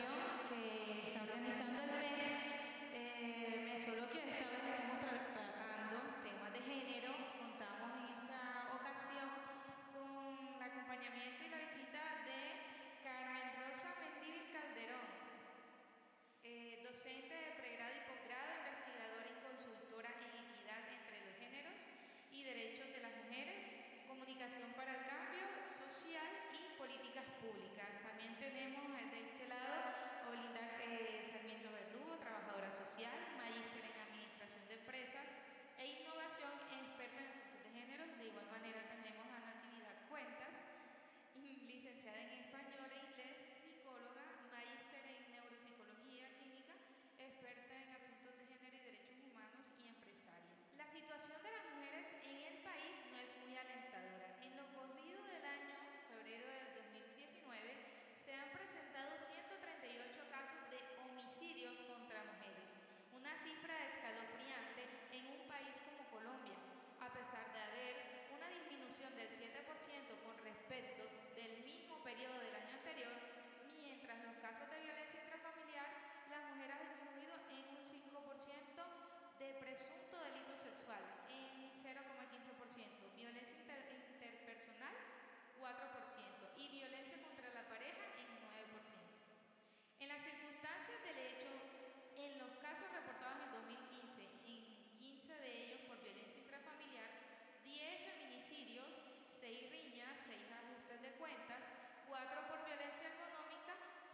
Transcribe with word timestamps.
Sergio. 0.00 0.29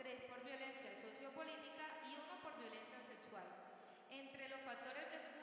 tres 0.06 0.22
por 0.30 0.38
violencia 0.44 0.94
sociopolítica 1.02 1.82
y 2.06 2.14
uno 2.14 2.38
por 2.38 2.54
violencia 2.62 3.02
sexual. 3.10 3.42
Entre 4.08 4.48
los 4.48 4.60
factores 4.62 5.10
de 5.10 5.35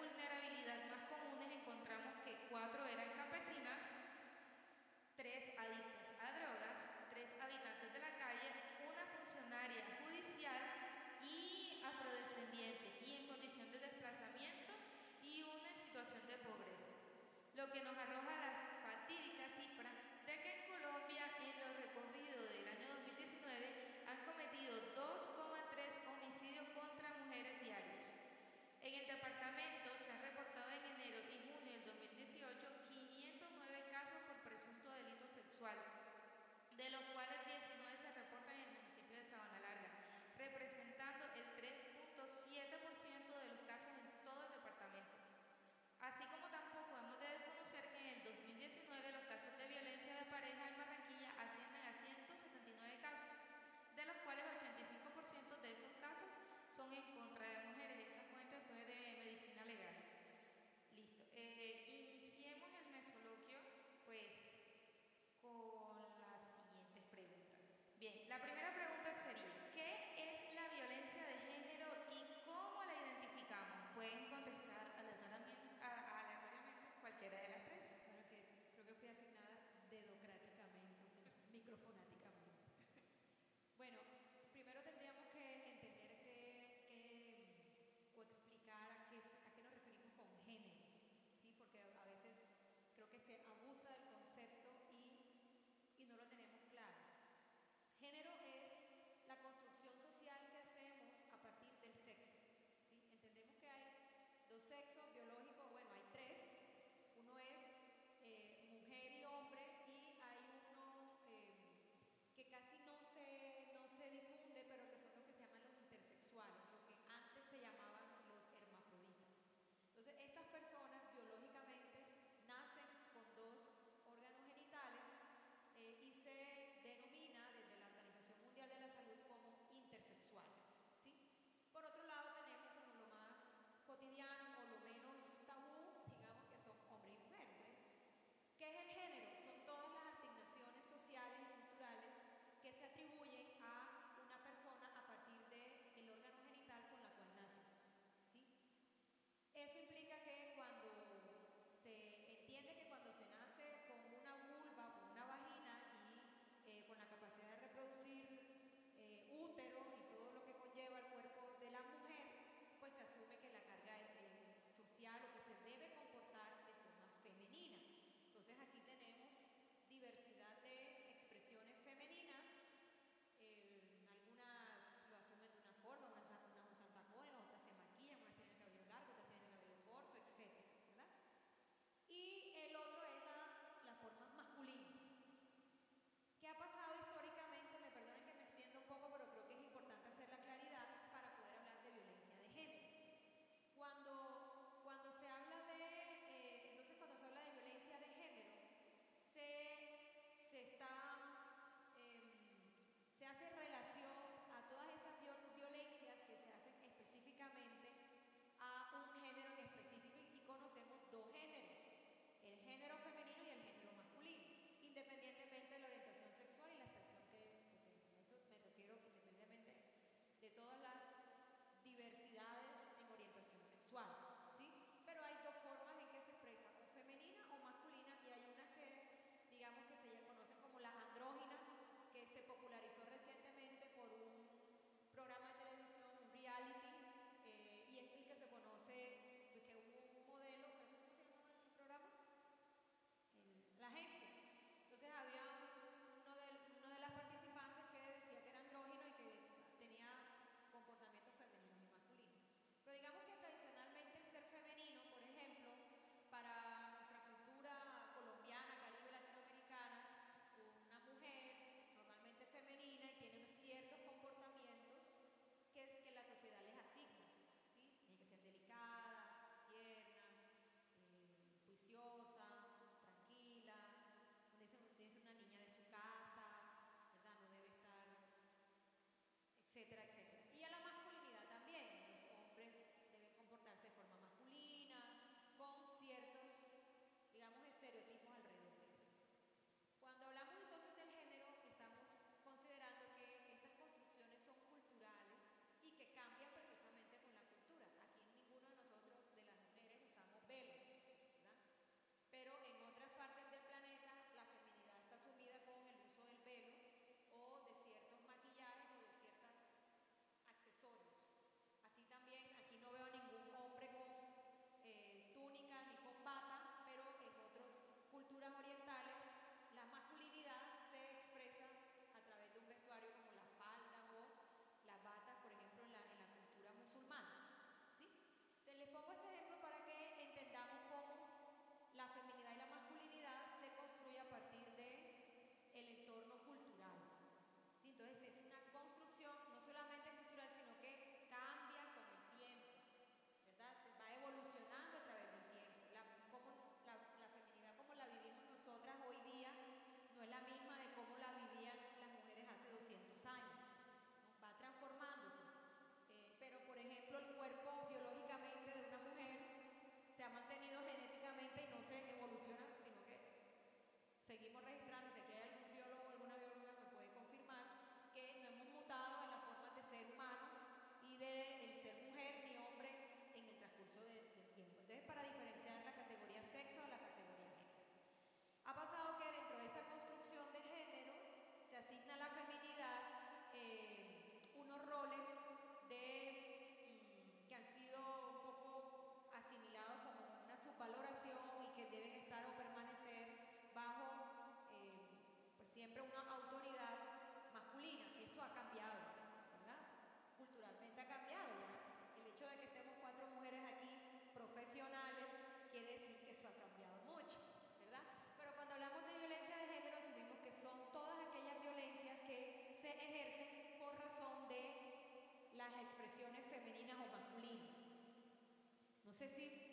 Sissy? 419.23 419.72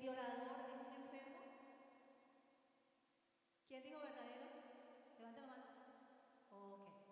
violador 0.00 0.60
es 0.60 0.80
un 0.80 0.92
enfermo? 0.92 1.40
¿Quién 3.68 3.82
dijo 3.84 4.00
verdadero? 4.00 4.46
Levanta 5.18 5.42
la 5.42 5.46
mano. 5.46 5.64
Ok. 6.50 7.08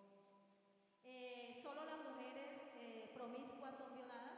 Eh, 1.03 1.55
¿Solo 1.61 1.85
las 1.85 1.99
mujeres 2.01 2.51
eh, 2.73 3.07
promiscuas 3.13 3.75
son 3.77 3.93
violadas? 3.93 4.37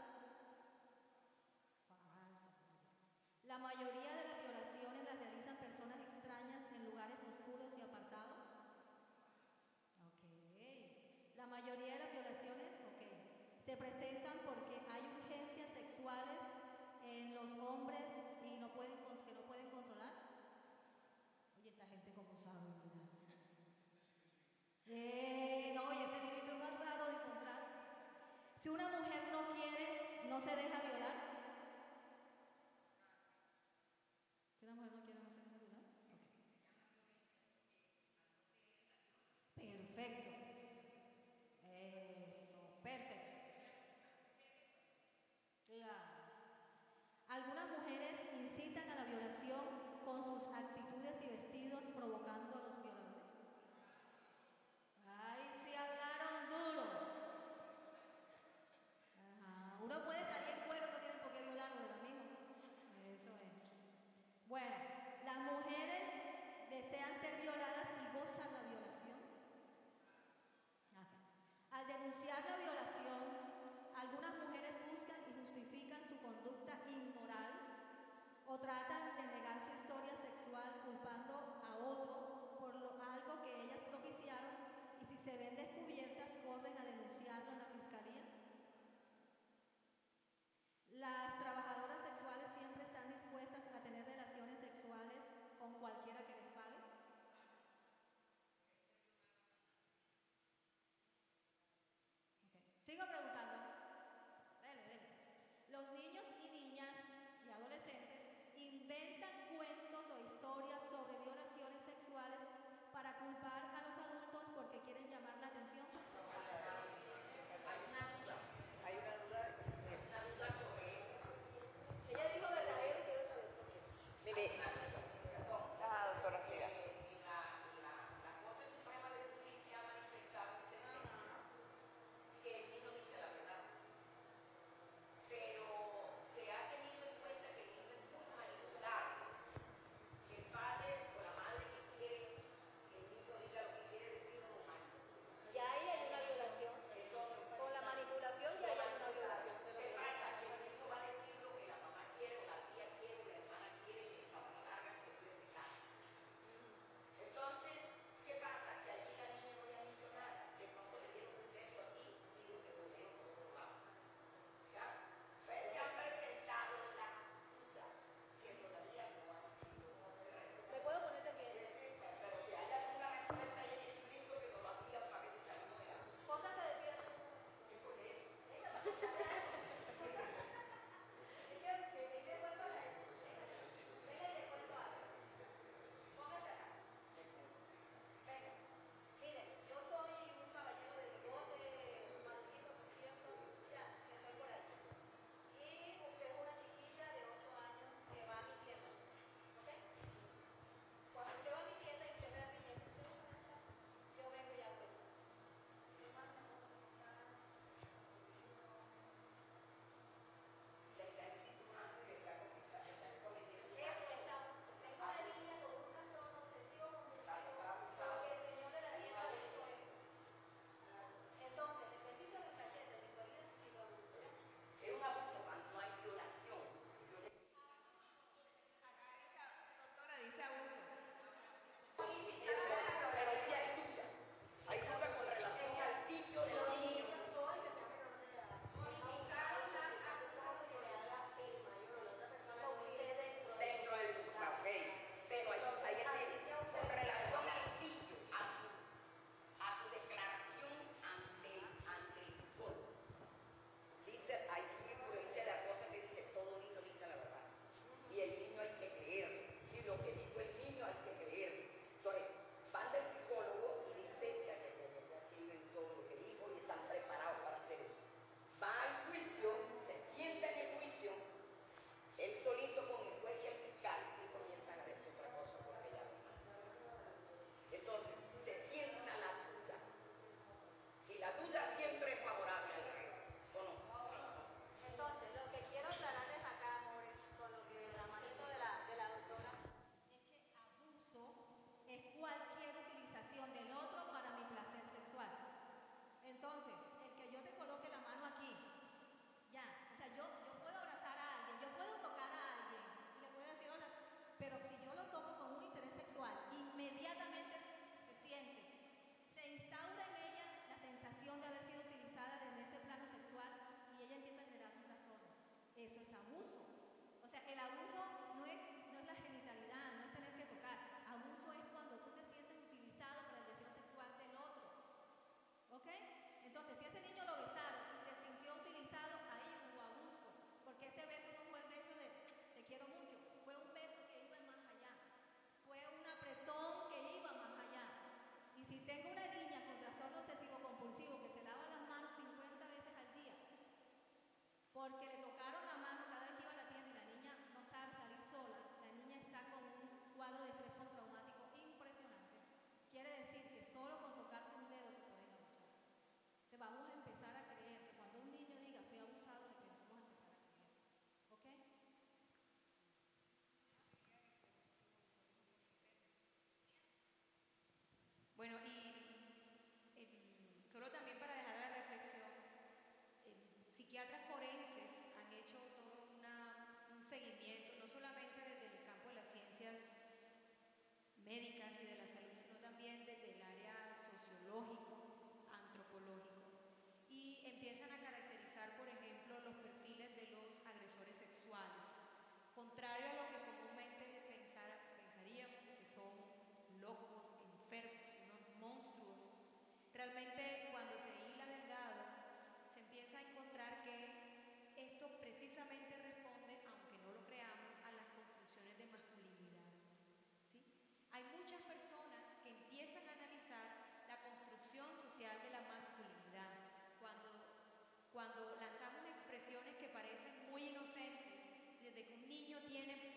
La 3.44 3.58
mayoría 3.58 4.14
de 4.16 4.24
las 4.24 4.40
violaciones 4.42 5.04
las 5.04 5.18
realizan 5.18 5.58
personas 5.58 6.04
extrañas 6.06 6.64
en 6.72 6.84
lugares 6.86 7.20
oscuros 7.26 7.76
y 7.78 7.82
apartados. 7.82 8.38
Ok. 9.98 10.24
La 11.36 11.48
mayoría 11.48 11.94
de 11.94 12.00
las 12.00 12.12
violaciones, 12.12 12.72
ok, 12.84 13.02
se 13.66 13.76
presentan 13.78 14.40
por 14.42 14.61
Una 28.74 28.88
mujer 28.88 29.22
no 29.34 29.54
quiere, 29.54 29.86
no 30.30 30.40
se 30.40 30.56
deja 30.56 30.80
violar. 30.80 31.01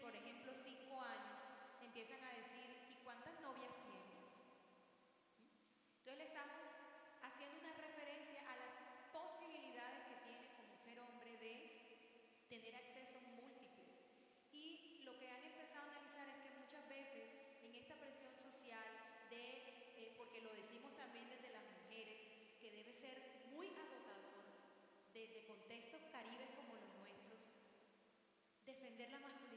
por 0.04 0.14
ejemplo, 0.14 0.52
cinco 0.62 1.00
años, 1.00 1.40
empiezan 1.80 2.20
a 2.20 2.36
decir, 2.36 2.68
¿y 2.92 3.00
cuántas 3.00 3.40
novias 3.40 3.72
tienes? 3.88 4.20
Entonces 5.96 6.18
le 6.20 6.28
estamos 6.28 6.60
haciendo 7.24 7.56
una 7.64 7.72
referencia 7.72 8.44
a 8.44 8.54
las 8.60 8.76
posibilidades 9.16 10.04
que 10.04 10.20
tiene 10.28 10.52
como 10.60 10.76
ser 10.76 11.00
hombre 11.00 11.40
de 11.40 11.56
tener 12.52 12.76
accesos 12.76 13.24
múltiples. 13.32 13.96
Y 14.52 15.00
lo 15.08 15.16
que 15.16 15.24
han 15.24 15.40
empezado 15.40 15.88
a 15.88 15.96
analizar 15.96 16.28
es 16.28 16.36
que 16.44 16.52
muchas 16.60 16.84
veces 16.84 17.64
en 17.64 17.72
esta 17.72 17.96
presión 17.96 18.36
social 18.36 18.84
de, 19.32 19.40
eh, 19.96 20.14
porque 20.20 20.44
lo 20.44 20.52
decimos 20.52 20.92
también 21.00 21.32
desde 21.32 21.48
las 21.48 21.64
mujeres, 21.80 22.28
que 22.60 22.70
debe 22.70 22.92
ser 22.92 23.48
muy 23.56 23.72
agotador 23.72 24.52
desde 25.16 25.48
contextos 25.48 26.04
caribes 26.12 26.52
como 26.52 26.76
los 26.76 26.92
nuestros, 27.00 27.40
defender 28.68 29.08
la 29.08 29.20
masculinidad 29.20 29.53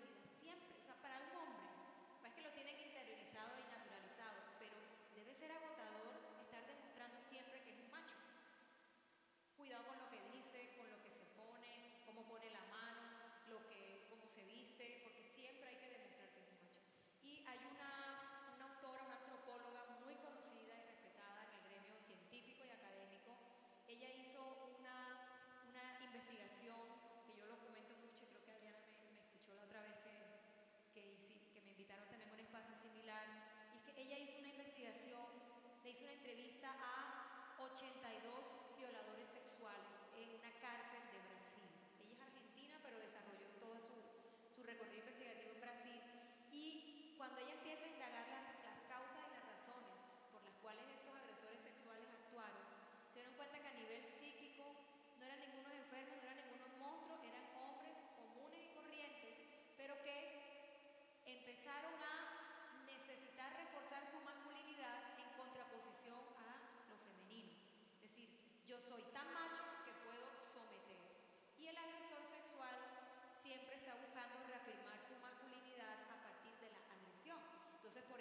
entrevista 36.38 36.70
a 36.70 36.97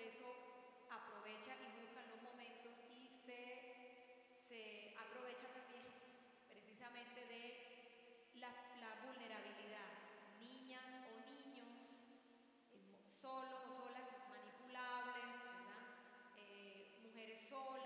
eso 0.07 0.31
aprovecha 0.91 1.59
y 1.59 1.83
busca 1.83 2.03
los 2.07 2.23
momentos 2.23 2.73
y 2.95 3.11
se, 3.11 4.39
se 4.47 4.95
aprovecha 4.95 5.51
también 5.51 5.83
precisamente 6.47 7.27
de 7.27 8.39
la, 8.39 8.51
vulnerabilidad. 9.03 9.91
Niñas 10.39 10.87
o 11.11 11.19
niños, 11.27 11.67
eh, 12.71 13.03
solos 13.21 13.67
o 13.67 13.83
solas, 13.83 14.07
manipulables, 14.31 15.27
eh, 16.39 17.03
mujeres 17.03 17.41
solas 17.51 17.86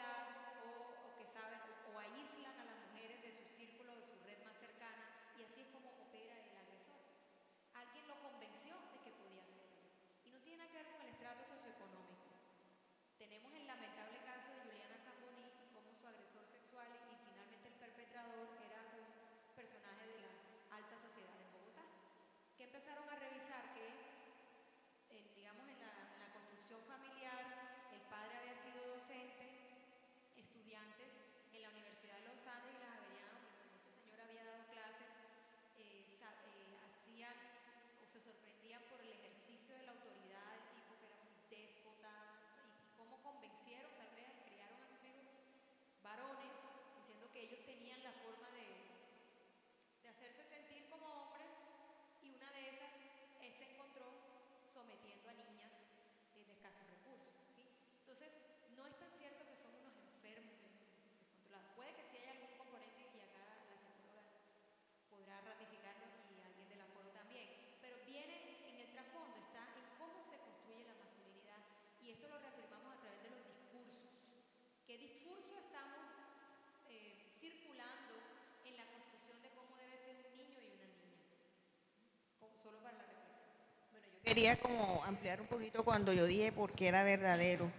quería 84.25 84.59
como 84.59 85.03
ampliar 85.05 85.41
un 85.41 85.47
poquito 85.47 85.85
cuando 85.85 86.13
yo 86.13 86.27
dije 86.27 86.53
por 86.53 86.73
qué 86.73 86.89
era 86.89 87.03
verdadero, 87.03 87.71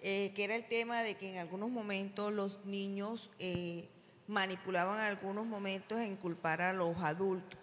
eh, 0.00 0.32
que 0.34 0.44
era 0.44 0.54
el 0.54 0.66
tema 0.68 1.02
de 1.02 1.16
que 1.16 1.32
en 1.32 1.38
algunos 1.38 1.70
momentos 1.70 2.32
los 2.32 2.64
niños 2.64 3.30
eh, 3.38 3.88
manipulaban 4.26 4.98
algunos 4.98 5.46
momentos 5.46 6.00
en 6.00 6.16
culpar 6.16 6.62
a 6.62 6.72
los 6.72 6.96
adultos. 6.98 7.58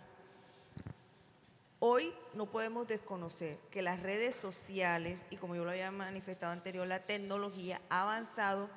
Hoy 1.86 2.14
no 2.34 2.46
podemos 2.50 2.88
desconocer 2.88 3.58
que 3.70 3.82
las 3.82 4.00
redes 4.02 4.38
sociales, 4.38 5.20
y 5.30 5.36
como 5.36 5.54
yo 5.56 5.66
lo 5.66 5.72
había 5.72 5.92
manifestado 5.92 6.54
anterior, 6.54 6.88
la 6.88 7.00
tecnología 7.00 7.82
ha 7.90 8.04
avanzado, 8.04 8.70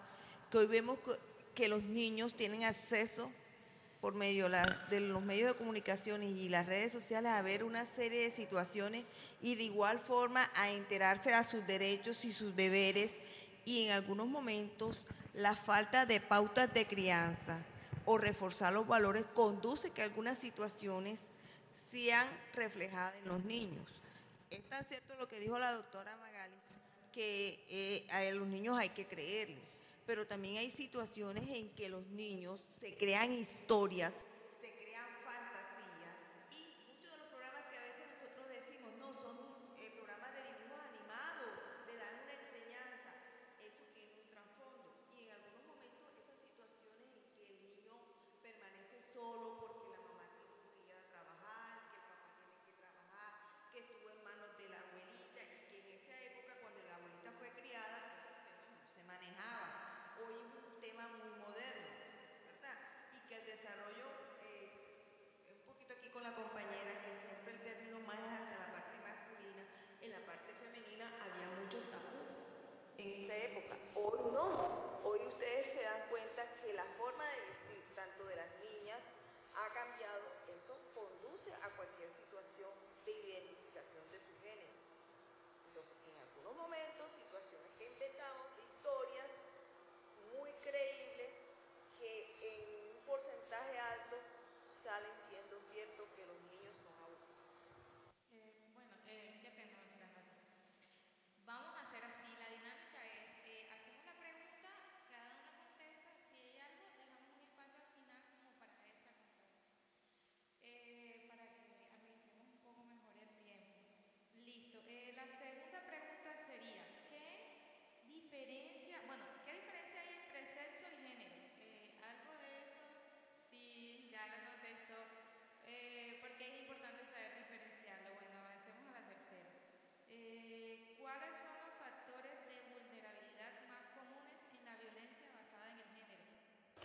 que 0.50 0.58
hoy 0.58 0.66
vemos 0.66 0.98
que, 1.54 1.68
los 1.68 1.84
niños 1.84 2.34
tienen 2.34 2.64
acceso 2.64 3.30
por 4.06 4.14
medio 4.14 4.48
de 4.88 5.00
los 5.00 5.20
medios 5.20 5.50
de 5.50 5.58
comunicación 5.58 6.22
y 6.22 6.48
las 6.48 6.66
redes 6.66 6.92
sociales 6.92 7.32
a 7.32 7.42
ver 7.42 7.64
una 7.64 7.86
serie 7.96 8.20
de 8.20 8.30
situaciones 8.30 9.04
y 9.40 9.56
de 9.56 9.64
igual 9.64 9.98
forma 9.98 10.48
a 10.54 10.70
enterarse 10.70 11.32
de 11.32 11.42
sus 11.42 11.66
derechos 11.66 12.24
y 12.24 12.30
sus 12.30 12.54
deberes 12.54 13.10
y 13.64 13.84
en 13.84 13.90
algunos 13.90 14.28
momentos 14.28 14.96
la 15.34 15.56
falta 15.56 16.06
de 16.06 16.20
pautas 16.20 16.72
de 16.72 16.86
crianza 16.86 17.58
o 18.04 18.16
reforzar 18.16 18.72
los 18.72 18.86
valores 18.86 19.24
conduce 19.34 19.90
que 19.90 20.02
algunas 20.02 20.38
situaciones 20.38 21.18
sean 21.90 22.28
reflejadas 22.54 23.16
en 23.16 23.26
los 23.26 23.44
niños. 23.44 23.90
Es 24.50 24.62
tan 24.68 24.84
cierto 24.84 25.16
lo 25.16 25.26
que 25.26 25.40
dijo 25.40 25.58
la 25.58 25.72
doctora 25.72 26.16
Magalis, 26.18 26.60
que 27.12 27.58
eh, 27.68 28.06
a 28.12 28.22
los 28.36 28.46
niños 28.46 28.78
hay 28.78 28.90
que 28.90 29.08
creerles 29.08 29.75
pero 30.06 30.26
también 30.26 30.56
hay 30.56 30.70
situaciones 30.70 31.48
en 31.48 31.68
que 31.70 31.88
los 31.88 32.06
niños 32.08 32.60
se 32.80 32.94
crean 32.94 33.32
historias 33.32 34.14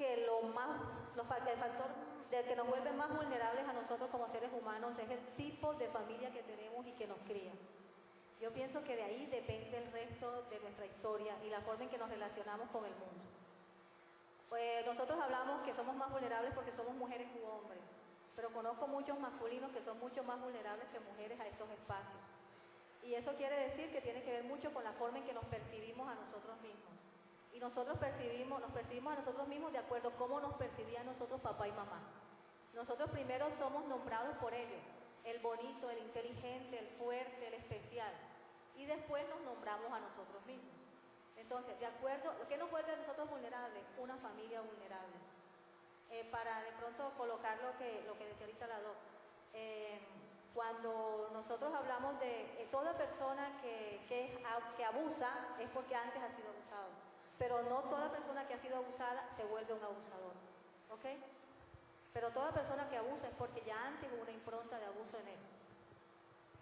que 0.01 0.25
lo 0.25 0.41
más, 0.49 0.81
lo 1.15 1.21
el 1.21 1.59
factor 1.59 1.89
del 2.31 2.45
que 2.45 2.55
nos 2.55 2.67
vuelve 2.67 2.91
más 2.93 3.15
vulnerables 3.15 3.67
a 3.67 3.73
nosotros 3.73 4.09
como 4.09 4.27
seres 4.29 4.49
humanos 4.51 4.97
es 4.97 5.11
el 5.11 5.19
tipo 5.37 5.75
de 5.75 5.87
familia 5.89 6.33
que 6.33 6.41
tenemos 6.41 6.87
y 6.87 6.93
que 6.93 7.05
nos 7.05 7.19
cría. 7.19 7.51
Yo 8.41 8.51
pienso 8.51 8.83
que 8.83 8.95
de 8.95 9.03
ahí 9.03 9.27
depende 9.27 9.77
el 9.77 9.91
resto 9.91 10.41
de 10.49 10.59
nuestra 10.59 10.87
historia 10.87 11.37
y 11.45 11.49
la 11.51 11.61
forma 11.61 11.83
en 11.83 11.89
que 11.91 11.99
nos 11.99 12.09
relacionamos 12.09 12.67
con 12.71 12.83
el 12.83 12.93
mundo. 12.93 13.21
Pues 14.49 14.83
nosotros 14.87 15.19
hablamos 15.21 15.61
que 15.61 15.75
somos 15.75 15.95
más 15.95 16.09
vulnerables 16.09 16.51
porque 16.55 16.71
somos 16.71 16.95
mujeres 16.95 17.27
u 17.37 17.45
hombres, 17.45 17.83
pero 18.35 18.49
conozco 18.49 18.87
muchos 18.87 19.19
masculinos 19.19 19.69
que 19.71 19.83
son 19.83 19.99
mucho 19.99 20.23
más 20.23 20.41
vulnerables 20.41 20.89
que 20.89 20.99
mujeres 20.99 21.39
a 21.39 21.45
estos 21.45 21.69
espacios. 21.69 22.21
Y 23.03 23.13
eso 23.13 23.35
quiere 23.35 23.69
decir 23.69 23.91
que 23.91 24.01
tiene 24.01 24.23
que 24.23 24.31
ver 24.31 24.45
mucho 24.45 24.73
con 24.73 24.83
la 24.83 24.93
forma 24.93 25.19
en 25.19 25.25
que 25.25 25.33
nos 25.33 25.45
percibimos 25.45 26.09
a 26.09 26.15
nosotros 26.15 26.59
mismos. 26.61 27.11
Y 27.53 27.59
nosotros 27.59 27.97
percibimos, 27.97 28.61
nos 28.61 28.71
percibimos 28.71 29.13
a 29.13 29.17
nosotros 29.17 29.47
mismos 29.47 29.71
de 29.71 29.79
acuerdo 29.79 30.09
a 30.09 30.15
cómo 30.15 30.39
nos 30.39 30.53
percibían 30.55 31.05
nosotros 31.05 31.41
papá 31.41 31.67
y 31.67 31.71
mamá. 31.71 31.99
Nosotros 32.73 33.09
primero 33.09 33.51
somos 33.51 33.85
nombrados 33.85 34.37
por 34.37 34.53
ellos, 34.53 34.81
el 35.25 35.39
bonito, 35.39 35.89
el 35.89 35.99
inteligente, 35.99 36.79
el 36.79 36.87
fuerte, 36.97 37.47
el 37.47 37.53
especial. 37.55 38.13
Y 38.77 38.85
después 38.85 39.27
nos 39.29 39.41
nombramos 39.41 39.91
a 39.91 39.99
nosotros 39.99 40.45
mismos. 40.45 40.73
Entonces, 41.35 41.77
de 41.79 41.85
acuerdo, 41.85 42.33
¿qué 42.47 42.57
nos 42.57 42.71
vuelve 42.71 42.93
a 42.93 42.97
nosotros 42.97 43.29
vulnerables? 43.29 43.83
Una 43.97 44.15
familia 44.17 44.61
vulnerable. 44.61 45.17
Eh, 46.11 46.27
para 46.31 46.61
de 46.63 46.71
pronto 46.73 47.11
colocar 47.17 47.57
lo 47.63 47.77
que, 47.77 48.03
lo 48.05 48.17
que 48.17 48.25
decía 48.25 48.45
ahorita 48.45 48.67
la 48.67 48.81
doc, 48.81 48.97
eh, 49.53 49.99
cuando 50.53 51.29
nosotros 51.31 51.73
hablamos 51.73 52.19
de 52.19 52.61
eh, 52.61 52.67
toda 52.71 52.97
persona 52.97 53.59
que, 53.61 54.01
que, 54.07 54.43
abusa 54.83 55.55
es 55.59 55.69
porque 55.69 55.95
antes 55.95 56.21
ha 56.21 56.35
sido 56.35 56.49
abusado, 56.49 56.91
pero 57.41 57.58
no 57.63 57.82
toda 57.89 58.12
persona 58.12 58.45
que 58.45 58.54
ha 58.54 58.62
sido 58.62 58.77
abusada 58.77 59.25
se 59.36 59.43
vuelve 59.45 59.73
un 59.73 59.84
abusador, 59.84 60.38
¿ok? 60.93 61.06
Pero 62.13 62.30
toda 62.30 62.54
persona 62.54 62.88
que 62.88 62.97
abusa 62.97 63.30
es 63.30 63.34
porque 63.34 63.65
ya 63.65 63.82
antes 63.82 64.13
hubo 64.13 64.21
una 64.21 64.32
impronta 64.32 64.77
de 64.77 64.86
abuso 64.86 65.17
en 65.17 65.27
él, 65.27 65.41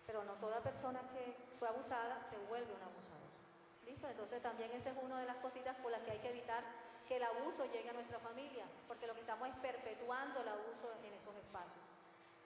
pero 0.08 0.24
no 0.24 0.40
toda 0.40 0.64
persona 0.64 1.02
que 1.12 1.36
fue 1.60 1.68
abusada 1.68 2.24
se 2.32 2.38
vuelve 2.48 2.72
un 2.72 2.80
abusador. 2.80 3.28
¿Listo? 3.84 4.08
Entonces 4.08 4.42
también 4.42 4.72
esa 4.72 4.92
es 4.92 4.98
una 5.04 5.20
de 5.20 5.26
las 5.26 5.36
cositas 5.44 5.76
por 5.84 5.92
las 5.92 6.00
que 6.04 6.12
hay 6.12 6.20
que 6.20 6.30
evitar 6.30 6.64
que 7.10 7.18
el 7.18 7.24
abuso 7.24 7.66
llegue 7.66 7.90
a 7.90 8.00
nuestra 8.00 8.20
familia, 8.20 8.64
porque 8.88 9.06
lo 9.06 9.14
que 9.16 9.28
estamos 9.28 9.50
es 9.50 9.56
perpetuando 9.56 10.40
el 10.40 10.48
abuso 10.48 10.96
en 11.04 11.12
esos 11.12 11.36
espacios. 11.36 11.84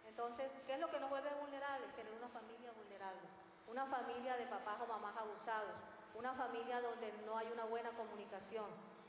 Entonces, 0.08 0.50
¿qué 0.66 0.74
es 0.74 0.80
lo 0.80 0.90
que 0.90 1.00
nos 1.00 1.12
vuelve 1.12 1.30
vulnerables? 1.38 1.94
Tener 1.94 2.14
una 2.14 2.30
familia 2.30 2.72
vulnerable, 2.72 3.30
una 3.68 3.86
familia 3.86 4.38
de 4.38 4.48
papás 4.48 4.82
o 4.82 4.88
mamás 4.88 5.18
abusados, 5.18 5.78
una 6.16 6.34
familia 6.34 6.82
donde 6.82 7.12
no 7.26 7.38
hay 7.38 7.48
una 7.52 7.66
buena 7.66 7.92
comunicación. 7.92 8.68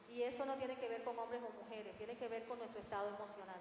Y 0.08 0.22
eso 0.22 0.44
no 0.44 0.56
tiene 0.56 0.76
que 0.76 0.88
ver 0.88 1.02
con 1.02 1.18
hombres 1.18 1.42
o 1.42 1.50
mujeres, 1.62 1.96
tiene 1.96 2.16
que 2.16 2.28
ver 2.28 2.44
con 2.44 2.58
nuestro 2.58 2.80
estado 2.80 3.08
emocional. 3.08 3.60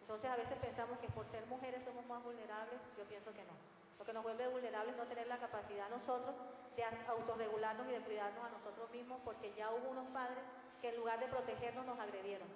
Entonces 0.00 0.30
a 0.30 0.36
veces 0.36 0.58
pensamos 0.58 0.98
que 0.98 1.08
por 1.08 1.26
ser 1.26 1.46
mujeres 1.46 1.82
somos 1.84 2.04
más 2.06 2.22
vulnerables, 2.22 2.80
yo 2.98 3.04
pienso 3.04 3.32
que 3.32 3.44
no. 3.44 3.54
Lo 3.98 4.04
que 4.04 4.12
nos 4.12 4.22
vuelve 4.22 4.48
vulnerables 4.48 4.92
es 4.94 4.98
no 4.98 5.06
tener 5.06 5.26
la 5.28 5.38
capacidad 5.38 5.88
nosotros 5.88 6.34
de 6.76 6.84
autorregularnos 6.84 7.88
y 7.88 7.92
de 7.92 8.00
cuidarnos 8.00 8.44
a 8.44 8.50
nosotros 8.50 8.90
mismos, 8.90 9.20
porque 9.24 9.54
ya 9.54 9.70
hubo 9.70 9.88
unos 9.90 10.06
padres 10.08 10.44
que 10.80 10.88
en 10.90 10.96
lugar 10.96 11.20
de 11.20 11.28
protegernos 11.28 11.86
nos 11.86 11.98
agredieron. 11.98 12.48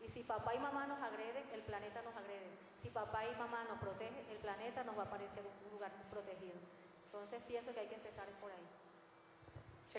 Y 0.00 0.08
si 0.08 0.22
papá 0.22 0.54
y 0.54 0.58
mamá 0.58 0.86
nos 0.86 1.00
agreden, 1.00 1.48
el 1.52 1.62
planeta 1.62 2.02
nos 2.02 2.14
agrede. 2.14 2.50
Si 2.82 2.90
papá 2.90 3.26
y 3.26 3.34
mamá 3.36 3.64
nos 3.64 3.78
protegen, 3.80 4.26
el 4.30 4.38
planeta 4.38 4.84
nos 4.84 4.98
va 4.98 5.04
a 5.04 5.10
parecer 5.10 5.42
un 5.42 5.72
lugar 5.72 5.90
protegido. 6.10 6.58
Entonces 7.06 7.42
pienso 7.46 7.72
que 7.72 7.80
hay 7.80 7.88
que 7.88 7.94
empezar 7.94 8.26
por 8.40 8.50
ahí. 8.50 8.66
Yo 9.92 9.98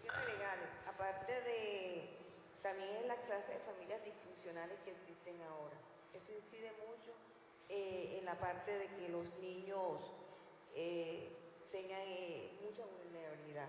quiero 0.00 0.16
agregarle, 0.16 0.64
aparte 0.88 1.42
de 1.42 2.08
también 2.62 2.96
en 3.02 3.08
las 3.08 3.18
clases 3.20 3.50
de 3.50 3.58
familias 3.70 4.02
disfuncionales 4.02 4.78
que 4.82 4.92
existen 4.92 5.36
ahora, 5.42 5.76
eso 6.14 6.32
incide 6.32 6.72
mucho 6.88 7.12
eh, 7.68 8.16
en 8.18 8.24
la 8.24 8.40
parte 8.40 8.78
de 8.78 8.86
que 8.86 9.10
los 9.10 9.28
niños 9.40 10.00
eh, 10.74 11.28
tengan 11.70 12.00
eh, 12.00 12.50
mucha 12.62 12.82
vulnerabilidad. 12.86 13.68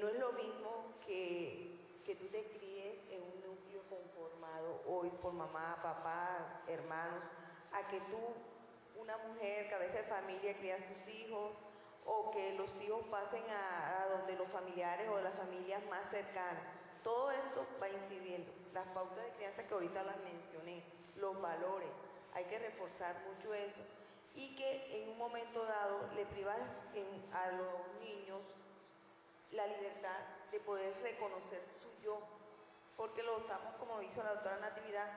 No 0.00 0.08
es 0.08 0.18
lo 0.20 0.32
mismo 0.34 0.94
que, 1.04 1.74
que 2.06 2.14
tú 2.14 2.28
te 2.28 2.44
críes 2.44 2.94
en 3.10 3.22
un 3.22 3.40
núcleo 3.42 3.82
conformado 3.90 4.82
hoy 4.86 5.10
por 5.20 5.32
mamá, 5.32 5.80
papá, 5.82 6.62
hermanos, 6.68 7.24
a 7.72 7.88
que 7.88 7.98
tú, 8.02 9.00
una 9.00 9.16
mujer, 9.16 9.68
cabeza 9.68 9.98
de 9.98 10.04
familia, 10.04 10.56
cría 10.58 10.76
a 10.76 10.78
sus 10.78 11.12
hijos, 11.12 11.54
o 12.06 12.30
que 12.30 12.54
los 12.54 12.70
hijos 12.82 13.04
pasen 13.10 13.44
a, 13.50 14.06
donde 14.08 14.36
los 14.36 14.48
familiares 14.48 15.08
o 15.08 15.20
las 15.20 15.34
familias 15.34 15.84
más 15.86 16.08
cercanas. 16.10 16.62
Todo 17.02 17.30
esto 17.30 17.66
va 17.80 17.88
incidiendo. 17.88 18.52
Las 18.72 18.86
pautas 18.88 19.24
de 19.24 19.32
crianza 19.32 19.66
que 19.66 19.74
ahorita 19.74 20.02
las 20.02 20.16
mencioné, 20.18 20.82
los 21.16 21.40
valores, 21.40 21.90
hay 22.34 22.44
que 22.44 22.58
reforzar 22.58 23.16
mucho 23.26 23.54
eso. 23.54 23.80
Y 24.34 24.56
que 24.56 25.02
en 25.02 25.10
un 25.10 25.18
momento 25.18 25.64
dado 25.64 26.08
le 26.14 26.26
privas 26.26 26.58
a 27.32 27.52
los 27.52 28.00
niños 28.00 28.40
la 29.52 29.66
libertad 29.66 30.18
de 30.50 30.58
poder 30.60 31.00
reconocer 31.02 31.62
su 31.80 32.02
yo, 32.02 32.18
porque 32.96 33.22
lo 33.22 33.38
estamos, 33.38 33.74
como 33.76 34.00
dice 34.00 34.22
la 34.22 34.34
doctora 34.34 34.58
Natividad, 34.58 35.08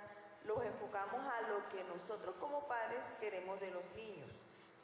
los 0.46 0.64
enfocamos 0.64 1.22
a 1.22 1.42
lo 1.42 1.68
que 1.70 1.84
nosotros 1.84 2.36
como 2.40 2.68
padres 2.68 3.00
queremos 3.20 3.60
de 3.60 3.72
los 3.72 3.84
niños. 3.96 4.30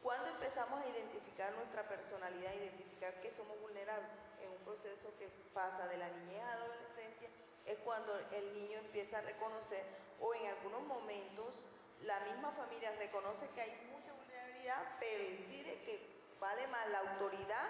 Cuando 0.04 0.28
empezamos 0.28 0.84
a 0.84 0.90
identificar 0.90 1.54
nuestra 1.54 1.88
personalidad, 1.88 2.54
identificar 2.54 3.22
que 3.22 3.32
somos 3.38 3.58
vulnerables 3.62 4.12
en 4.44 4.52
un 4.52 4.58
proceso 4.66 5.16
que 5.18 5.30
pasa 5.54 5.88
de 5.88 5.98
la 5.98 6.10
niñez 6.10 6.44
a 6.44 6.56
la 6.58 6.66
adolescencia, 6.66 7.30
es 7.66 7.78
cuando 7.86 8.20
el 8.20 8.54
niño 8.54 8.80
empieza 8.80 9.20
a 9.20 9.22
reconocer, 9.22 9.86
o 10.20 10.36
en 10.36 10.48
algunos 10.48 10.84
momentos 10.84 11.56
la 12.02 12.20
misma 12.20 12.52
familia 12.52 12.92
reconoce 13.00 13.48
que 13.56 13.62
hay 13.62 13.72
mucha 13.96 14.12
vulnerabilidad, 14.12 14.84
pero 15.00 15.24
decide 15.24 15.80
que 15.86 16.22
vale 16.38 16.68
más 16.68 16.90
la 16.90 17.00
autoridad 17.00 17.70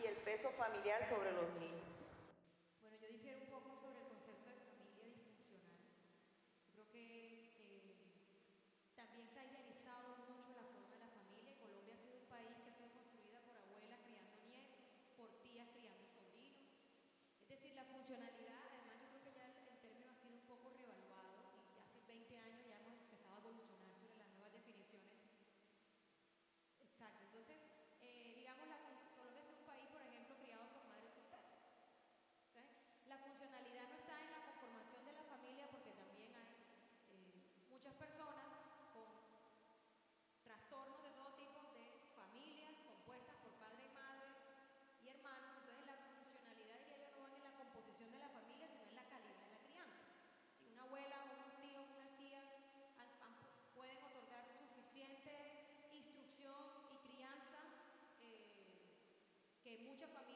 y 0.00 0.06
el 0.06 0.16
peso 0.24 0.50
familiar 0.56 1.06
sobre 1.10 1.32
los 1.32 1.50
niños. 1.60 1.83
muchas 37.84 38.00
personas 38.00 38.48
con 38.96 39.04
trastornos 40.40 41.04
de 41.04 41.10
todo 41.20 41.36
tipo 41.36 41.60
de 41.76 41.84
familias 42.16 42.72
compuestas 42.80 43.36
por 43.44 43.52
padre 43.60 43.84
y 43.84 43.92
madre 43.92 44.24
y 45.04 45.12
hermanos. 45.12 45.52
Entonces 45.60 45.84
la 45.84 46.00
funcionalidad 46.00 46.80
de 46.80 46.96
ellos 46.96 47.12
no 47.12 47.20
va 47.20 47.28
en 47.28 47.44
la 47.44 47.52
composición 47.60 48.08
de 48.08 48.24
la 48.24 48.32
familia, 48.32 48.72
sino 48.72 48.88
en 48.88 48.96
la 48.96 49.04
calidad 49.04 49.36
de 49.36 49.52
la 49.52 49.60
crianza. 49.68 50.00
Si 50.56 50.64
una 50.72 50.88
abuela, 50.88 51.28
unos 51.28 51.52
tíos, 51.60 51.84
unas 51.92 52.08
tías 52.16 52.48
pueden 53.76 54.00
otorgar 54.00 54.48
suficiente 54.48 55.92
instrucción 55.92 56.56
y 56.88 56.96
crianza 57.04 57.68
eh, 58.24 58.48
que 59.60 59.76
muchas 59.84 60.08
familias 60.08 60.33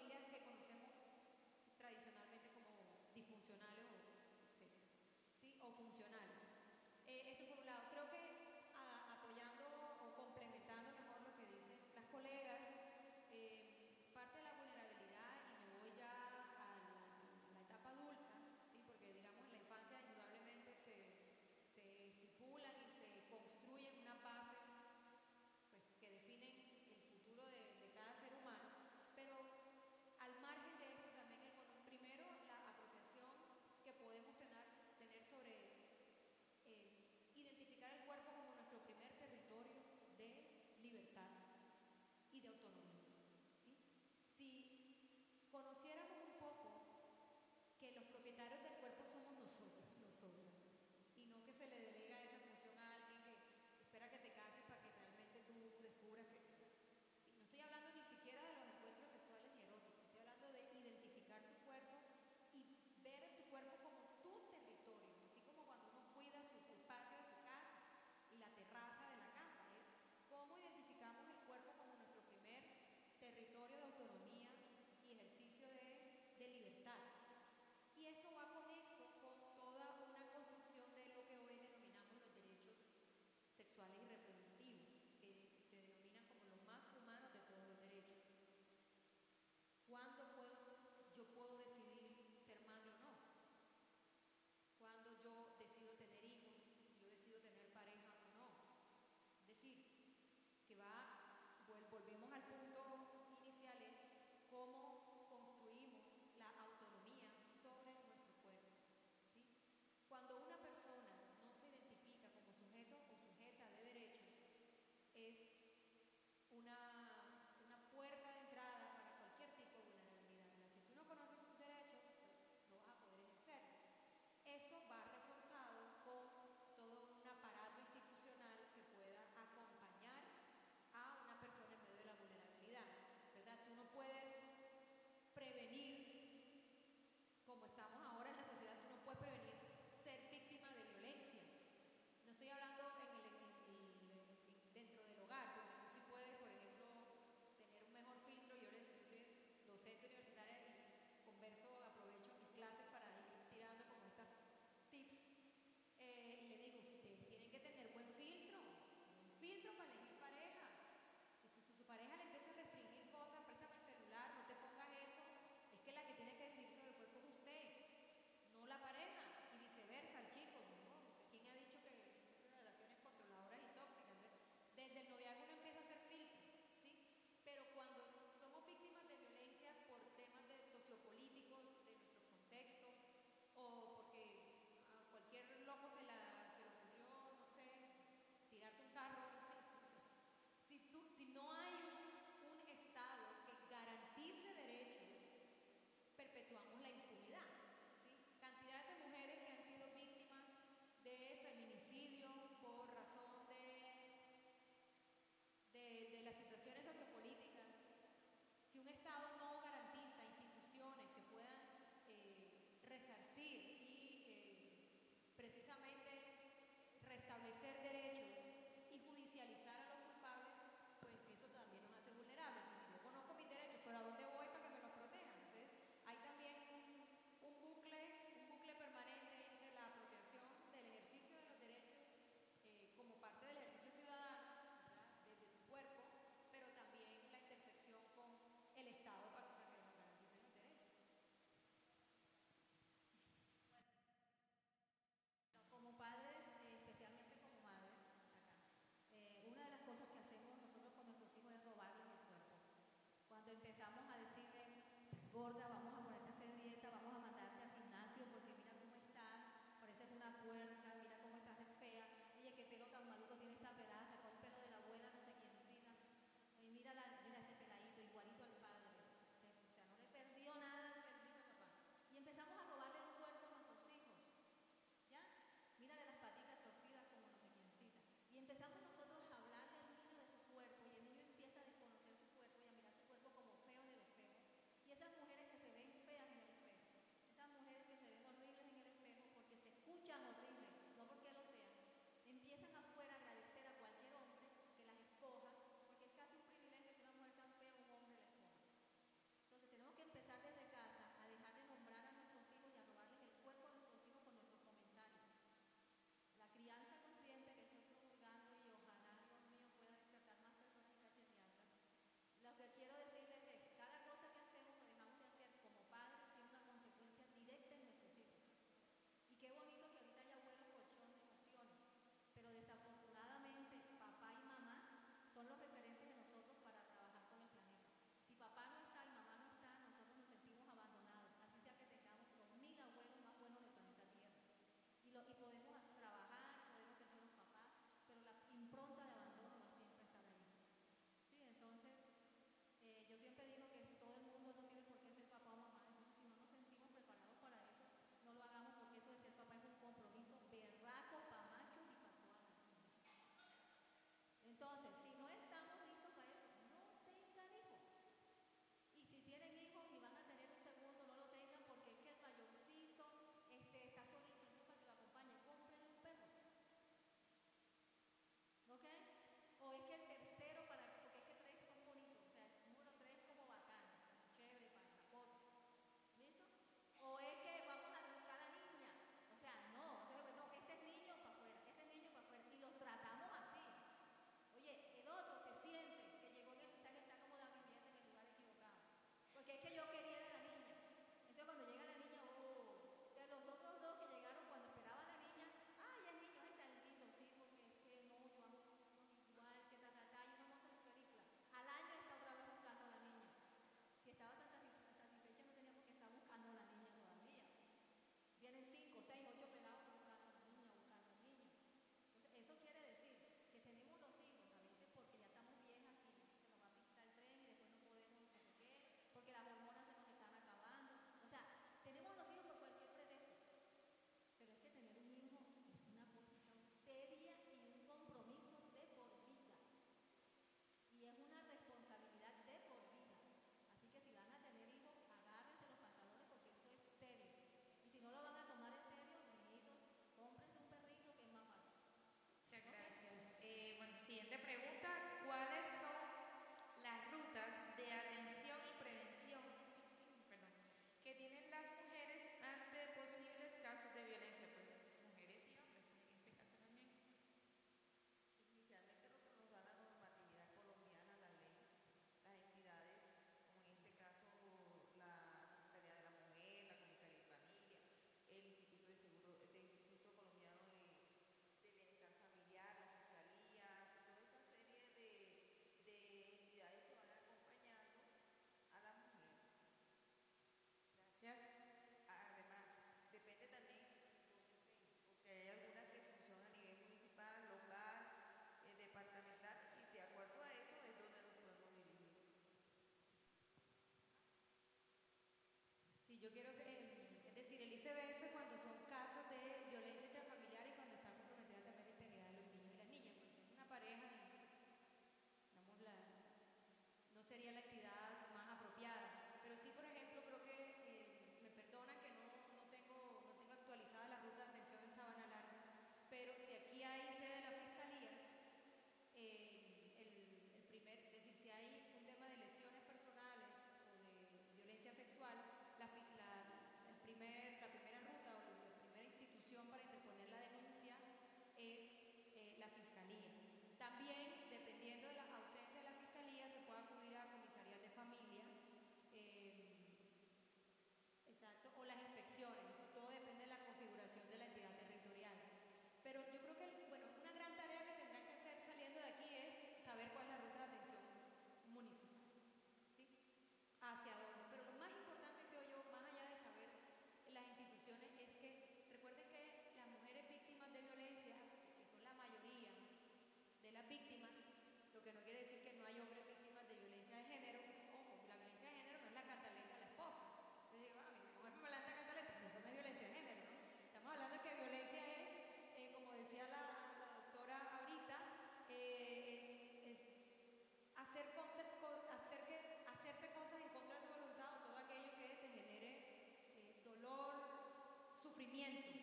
sufrimiento. 588.58 588.97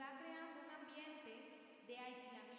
va 0.00 0.08
creando 0.18 0.60
un 0.64 0.70
ambiente 0.80 1.32
de 1.86 1.98
aislamiento. 1.98 2.49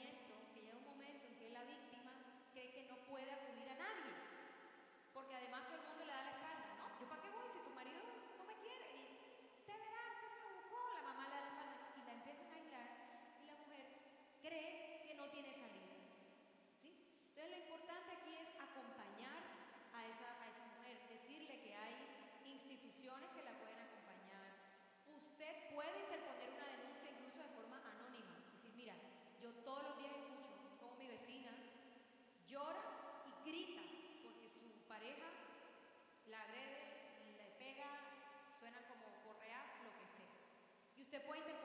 Usted 41.12 41.26
puede 41.28 41.40
interpretar 41.40 41.61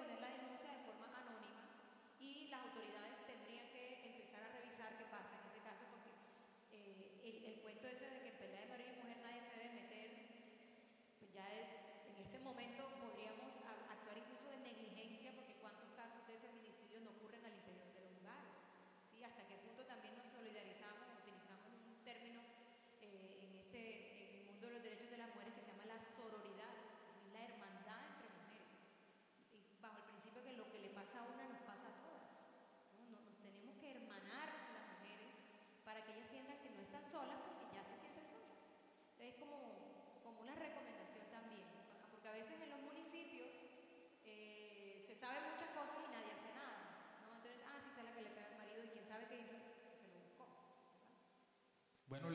Bueno, 52.09 52.29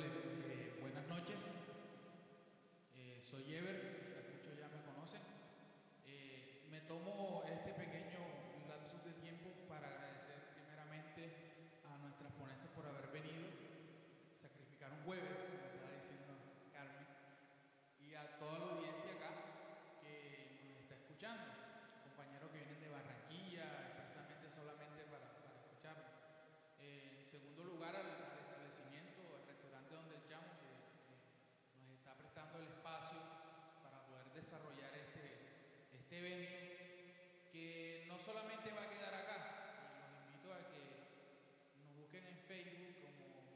buenas 0.81 1.07
noches. 1.07 1.39
Eh, 2.93 3.21
soy 3.23 3.55
Ever, 3.55 4.03
quizás 4.03 4.27
muchos 4.27 4.59
ya 4.59 4.67
me 4.67 4.83
conocen. 4.83 5.21
Eh, 6.05 6.67
me 6.69 6.81
tomo 6.81 7.45
este 7.47 7.71
pequeño 7.71 8.19
lapsus 8.67 9.05
de 9.05 9.13
tiempo 9.23 9.47
para 9.69 9.87
agradecer 9.87 10.43
primeramente 10.59 11.23
a 11.87 11.97
nuestras 12.03 12.33
ponentes 12.33 12.67
por 12.75 12.85
haber 12.85 13.07
venido, 13.15 13.47
sacrificar 14.43 14.91
un 14.91 15.05
jueves 15.05 15.40
desarrollar 34.51 34.91
este, 34.99 35.95
este 35.95 36.17
evento 36.19 36.51
que 37.53 38.03
no 38.09 38.19
solamente 38.19 38.67
va 38.75 38.83
a 38.83 38.89
quedar 38.89 39.13
acá, 39.15 39.37
los 40.03 40.27
invito 40.27 40.51
a 40.51 40.59
que 40.67 41.07
nos 41.79 41.95
busquen 41.95 42.27
en 42.27 42.37
Facebook 42.51 42.99
como 42.99 43.47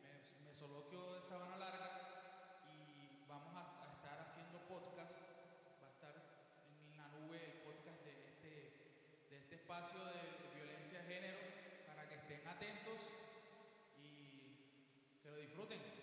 Mesoloquio 0.47 1.15
de 1.15 1.27
Sabana 1.27 1.57
Larga 1.57 1.91
y 2.71 3.27
vamos 3.27 3.51
a, 3.59 3.91
estar 3.91 4.23
haciendo 4.23 4.59
podcast, 4.71 5.11
va 5.83 5.87
a 5.87 5.91
estar 5.91 6.15
en 6.63 6.95
la 6.95 7.09
nube 7.19 7.43
el 7.43 7.59
podcast 7.67 7.99
de 8.05 8.15
este, 8.31 8.51
de 9.29 9.35
este 9.35 9.55
espacio 9.55 9.99
de, 9.99 10.47
de 10.47 10.55
violencia 10.55 11.03
de 11.03 11.13
género 11.13 11.39
para 11.87 12.07
que 12.07 12.15
estén 12.15 12.47
atentos 12.47 13.03
y 13.99 15.19
que 15.21 15.29
lo 15.29 15.35
disfruten. 15.35 15.94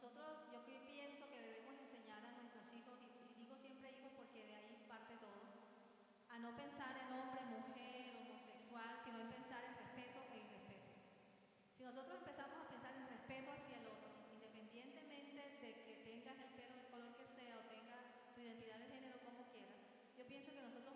Nosotros, 0.00 0.48
yo 0.48 0.64
que 0.64 0.80
pienso 0.88 1.28
que 1.28 1.36
debemos 1.36 1.76
enseñar 1.76 2.24
a 2.24 2.32
nuestros 2.32 2.64
hijos, 2.72 2.96
y, 3.04 3.36
digo 3.36 3.52
siempre 3.60 3.92
hijos 3.92 4.08
porque 4.16 4.48
de 4.48 4.56
ahí 4.56 4.72
parte 4.88 5.12
todo, 5.20 5.44
a 6.32 6.40
no 6.40 6.56
pensar 6.56 6.96
en 6.96 7.12
hombre, 7.12 7.44
mujer, 7.52 8.16
homosexual, 8.16 8.96
sino 9.04 9.20
en 9.20 9.28
pensar 9.28 9.60
en 9.60 9.76
respeto 9.76 10.24
e 10.32 10.40
irrespeto. 10.40 10.88
Si 11.76 11.84
nosotros 11.84 12.16
empezamos 12.16 12.64
a 12.64 12.72
pensar 12.72 12.96
en 12.96 13.12
respeto 13.12 13.52
hacia 13.52 13.76
el 13.76 13.92
otro, 13.92 14.08
independientemente 14.32 15.36
de 15.60 15.72
que 15.84 15.94
tengas 16.00 16.40
el 16.48 16.48
pelo 16.56 16.80
del 16.80 16.88
color 16.88 17.12
que 17.20 17.28
sea 17.36 17.60
o 17.60 17.68
tengas 17.68 18.32
tu 18.32 18.40
identidad 18.40 18.80
de 18.80 18.88
género 18.88 19.20
como 19.20 19.52
quieras, 19.52 19.84
yo 20.16 20.24
pienso 20.24 20.48
que 20.48 20.64
nosotros 20.64 20.89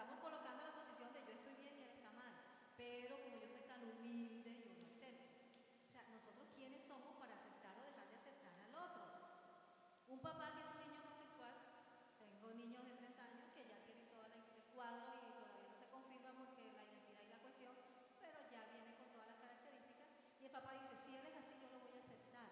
estamos 0.00 0.24
colocando 0.24 0.64
la 0.64 0.72
posición 0.72 1.12
de 1.12 1.20
yo 1.28 1.36
estoy 1.36 1.60
bien 1.60 1.76
y 1.76 1.84
él 1.84 1.92
está 1.92 2.08
mal, 2.16 2.32
pero 2.72 3.20
como 3.20 3.36
yo 3.36 3.52
soy 3.52 3.68
tan 3.68 3.84
humilde, 3.84 4.48
yo 4.56 4.64
no 4.72 4.80
acepto. 4.80 5.44
O 5.44 5.92
sea, 5.92 6.08
nosotros 6.08 6.48
quiénes 6.56 6.88
somos 6.88 7.20
para 7.20 7.36
aceptar 7.36 7.76
o 7.76 7.84
dejar 7.84 8.08
de 8.08 8.16
aceptar 8.16 8.56
al 8.64 8.72
otro. 8.80 9.04
Un 10.08 10.24
papá 10.24 10.56
tiene 10.56 10.72
un 10.72 10.80
niño 10.80 11.04
homosexual, 11.04 11.52
tengo 12.16 12.48
niños 12.56 12.80
de 12.88 12.96
tres 12.96 13.12
años 13.20 13.44
que 13.52 13.68
ya 13.68 13.76
tienen 13.84 14.08
todo 14.08 14.24
el 14.24 14.40
cuadro 14.72 15.20
y 15.20 15.36
todavía 15.36 15.68
no 15.68 15.76
se 15.76 15.92
confirma 15.92 16.32
porque 16.32 16.64
la 16.64 16.80
identidad 16.80 17.20
y 17.20 17.28
la 17.28 17.44
cuestión, 17.44 17.76
pero 18.24 18.40
ya 18.48 18.72
viene 18.72 18.96
con 18.96 19.12
todas 19.12 19.28
las 19.28 19.36
características. 19.36 20.08
Y 20.40 20.48
el 20.48 20.52
papá 20.56 20.80
dice, 20.80 20.96
si 21.04 21.12
él 21.12 21.28
es 21.28 21.36
así, 21.36 21.60
yo 21.60 21.68
lo 21.68 21.84
voy 21.84 21.92
a 21.92 22.08
aceptar. 22.08 22.48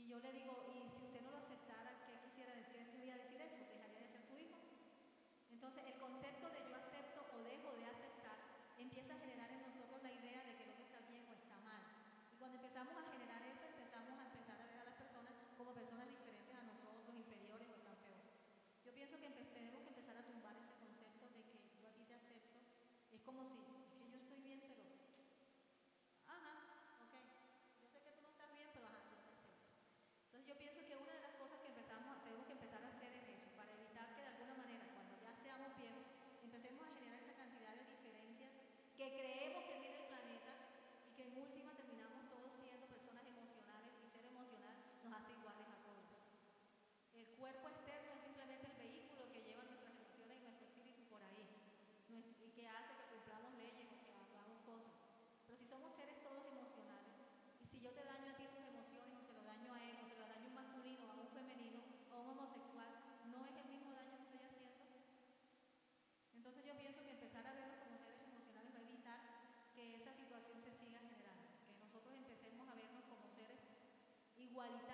Y 0.00 0.08
yo 0.08 0.16
le 0.16 0.32
digo, 0.32 0.64
igualitario. 74.52 74.91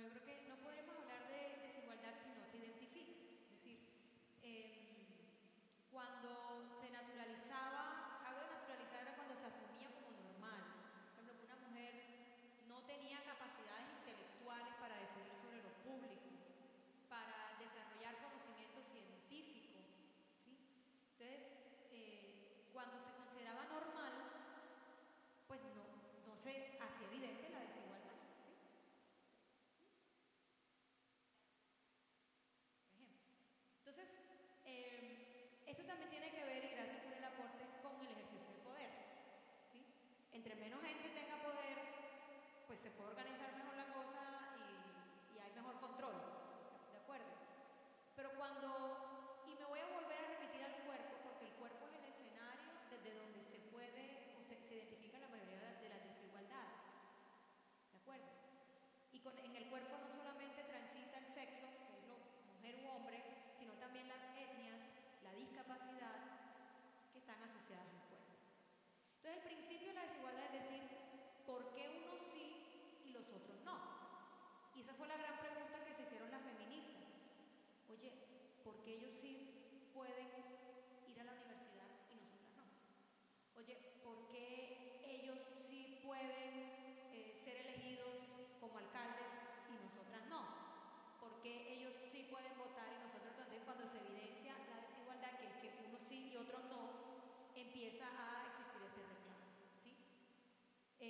Yo 0.00 0.08
creo 0.08 0.24
que 0.24 0.39
se 42.80 42.90
puede 42.96 43.10
organizar 43.12 43.52
mejor 43.60 43.76
la 43.76 43.92
cosa 43.92 44.24
y, 44.56 45.36
y 45.36 45.38
hay 45.38 45.52
mejor 45.52 45.76
control, 45.80 46.16
¿de 46.16 46.96
acuerdo? 46.96 47.28
Pero 48.16 48.32
cuando, 48.40 49.44
y 49.44 49.52
me 49.60 49.68
voy 49.68 49.80
a 49.80 50.00
volver 50.00 50.16
a 50.16 50.28
remitir 50.40 50.64
al 50.64 50.80
cuerpo, 50.88 51.12
porque 51.28 51.44
el 51.44 51.54
cuerpo 51.60 51.84
es 51.88 51.94
el 52.00 52.04
escenario 52.08 52.72
desde 52.88 53.12
donde 53.20 53.44
se 53.44 53.60
puede, 53.68 54.32
o 54.32 54.40
se, 54.48 54.56
identifica 54.72 55.18
la 55.18 55.28
mayoría 55.28 55.60
de 55.76 55.88
las 55.92 56.02
desigualdades, 56.04 56.80
¿de 57.92 57.98
acuerdo? 58.00 58.32
Y 59.12 59.20
con, 59.20 59.36
en 59.36 59.56
el 59.56 59.68
cuerpo 59.68 59.98
no 60.00 60.09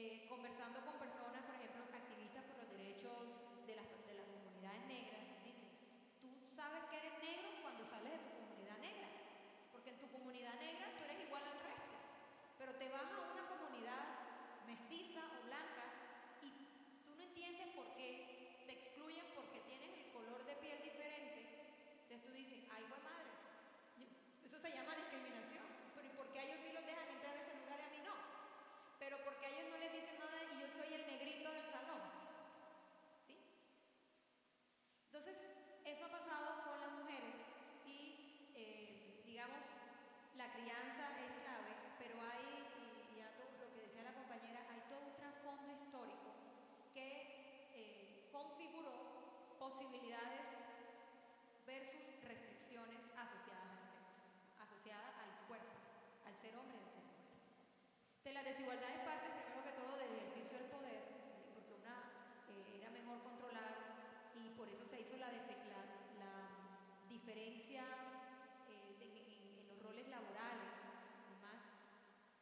Eh, 0.02 0.24
conversando 0.30 0.80
con 0.80 0.99
posibilidades 49.90 50.46
versus 51.66 52.22
restricciones 52.22 53.02
asociadas 53.18 53.74
al 53.74 53.90
sexo, 53.90 54.22
asociadas 54.62 55.18
al 55.18 55.32
cuerpo, 55.50 55.74
al 56.30 56.34
ser 56.38 56.54
hombre 56.54 56.78
y 56.78 56.86
al 56.86 56.94
ser 56.94 57.02
mujer. 57.10 57.34
De 58.22 58.30
las 58.30 58.44
desigualdades 58.46 59.02
parten 59.02 59.34
primero 59.34 59.66
que 59.66 59.74
todo 59.74 59.98
del 59.98 60.14
ejercicio 60.14 60.62
del 60.62 60.70
poder, 60.70 61.02
eh, 61.42 61.50
porque 61.58 61.74
una 61.74 62.06
eh, 62.54 62.78
era 62.78 62.90
mejor 62.94 63.18
controlar 63.26 63.98
y 64.38 64.54
por 64.54 64.70
eso 64.70 64.86
se 64.86 65.02
hizo 65.02 65.18
la, 65.18 65.26
la, 65.26 66.34
diferencia 67.10 67.82
eh, 68.70 68.94
en, 68.94 69.66
los 69.74 69.82
roles 69.82 70.06
laborales. 70.06 70.70
Además, 71.26 71.58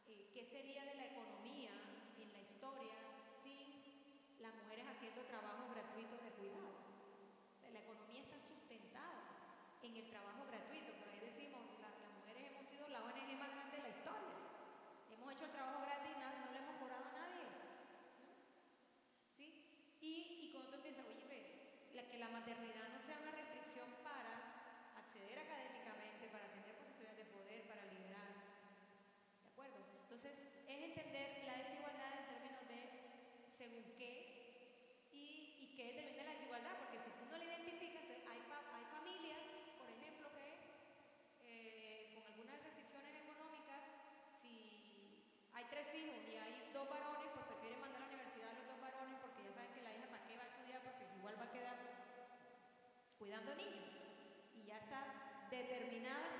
eh, 0.04 0.28
¿qué 0.36 0.44
sería 0.44 0.84
de 0.84 1.00
la 1.00 1.06
economía 1.16 1.72
en 2.20 2.28
la 2.28 2.40
historia 2.44 3.00
sin 3.40 4.36
las 4.36 4.52
mujeres 4.52 4.84
haciendo 4.84 5.24
trabajos 5.24 5.72
gratuitos 5.72 6.20
de 6.20 6.30
cuidado? 6.36 6.77
no 22.48 23.04
sea 23.04 23.20
una 23.20 23.32
restricción 23.36 23.84
para 24.00 24.40
acceder 24.96 25.36
académicamente, 25.36 26.32
para 26.32 26.48
tener 26.48 26.72
posiciones 26.80 27.16
de 27.20 27.24
poder, 27.28 27.68
para 27.68 27.84
liderar. 27.92 28.32
¿De 29.44 29.48
acuerdo? 29.52 29.76
Entonces, 30.08 30.32
es 30.64 30.78
entender 30.80 31.44
la 31.44 31.60
desigualdad 31.60 32.08
en 32.08 32.24
términos 32.24 32.64
de 32.72 32.80
según 33.52 33.84
qué 34.00 35.12
y, 35.12 35.76
qué 35.76 35.92
determina 35.92 36.24
la 36.24 36.40
desigualdad, 36.40 36.72
porque 36.80 37.04
si 37.04 37.10
tú 37.20 37.28
no 37.28 37.36
la 37.36 37.44
identificas, 37.44 38.00
entonces 38.08 38.24
hay, 38.24 38.40
familias, 38.96 39.44
por 39.76 39.92
ejemplo, 39.92 40.32
que 40.32 40.48
eh, 41.44 42.16
con 42.16 42.24
algunas 42.32 42.64
restricciones 42.64 43.12
económicas, 43.28 43.84
si 44.40 45.20
hay 45.52 45.64
tres 45.68 45.92
hijos, 46.00 46.27
cuidando 53.28 53.54
niños. 53.56 53.84
Y 54.56 54.66
ya 54.66 54.78
está 54.78 55.04
determinada 55.50 56.37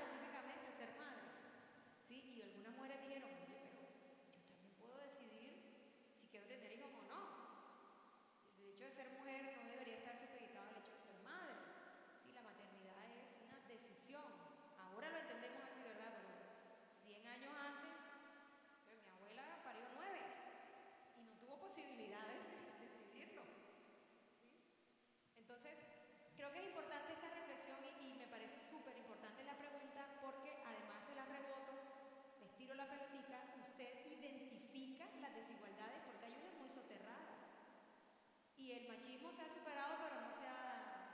y 38.69 38.73
el 38.73 38.87
machismo 38.87 39.33
se 39.33 39.41
ha 39.41 39.49
superado, 39.49 39.97
pero 39.97 40.21
no 40.21 40.29
se 40.37 40.45
ha, 40.45 41.09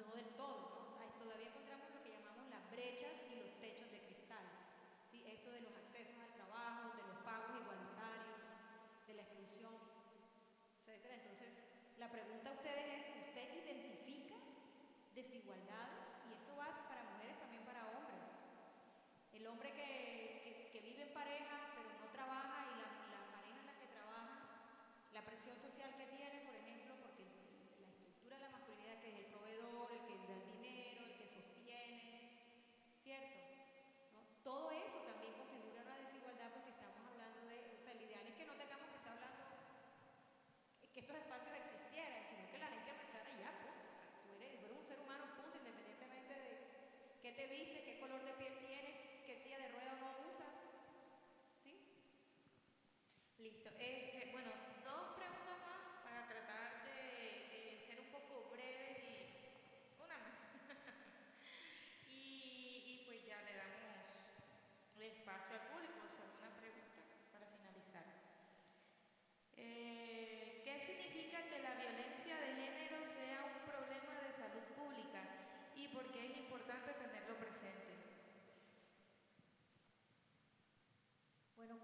no 0.00 0.16
del 0.16 0.32
todo, 0.32 0.96
¿no? 0.96 1.04
Todavía 1.20 1.48
encontramos 1.52 1.92
lo 1.92 2.00
que 2.00 2.08
llamamos 2.08 2.48
las 2.48 2.64
brechas 2.72 3.12
y 3.28 3.36
los 3.36 3.52
techos 3.60 3.92
de 3.92 4.00
cristal, 4.00 4.48
¿sí? 5.12 5.20
Esto 5.28 5.52
de 5.52 5.60
los 5.60 5.76
accesos 5.76 6.16
al 6.16 6.32
trabajo, 6.32 6.96
de 6.96 7.04
los 7.04 7.20
pagos 7.20 7.52
igualitarios, 7.60 8.40
de 9.06 9.12
la 9.12 9.22
exclusión, 9.28 9.76
etcétera. 10.80 11.20
Entonces, 11.20 11.52
la 11.98 12.08
pregunta 12.08 12.48
a 12.48 12.54
ustedes 12.54 12.88
es, 12.88 13.28
¿usted 13.28 13.44
identifica 13.44 14.40
desigualdad? 15.12 15.95
te 47.36 47.46
viste, 47.48 47.82
qué 47.84 47.98
color 48.00 48.24
de 48.24 48.32
piel 48.32 48.55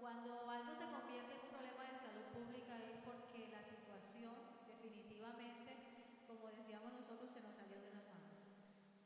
Cuando 0.03 0.35
algo 0.51 0.75
se 0.75 0.83
convierte 0.91 1.31
en 1.31 1.47
un 1.47 1.55
problema 1.55 1.87
de 1.87 1.95
salud 1.95 2.27
pública 2.35 2.75
es 2.75 2.99
porque 3.07 3.47
la 3.47 3.63
situación 3.63 4.35
definitivamente, 4.67 5.79
como 6.27 6.51
decíamos 6.51 6.91
nosotros, 6.91 7.31
se 7.31 7.39
nos 7.39 7.55
salió 7.55 7.79
de 7.79 7.95
las 7.95 8.03
manos. 8.11 8.35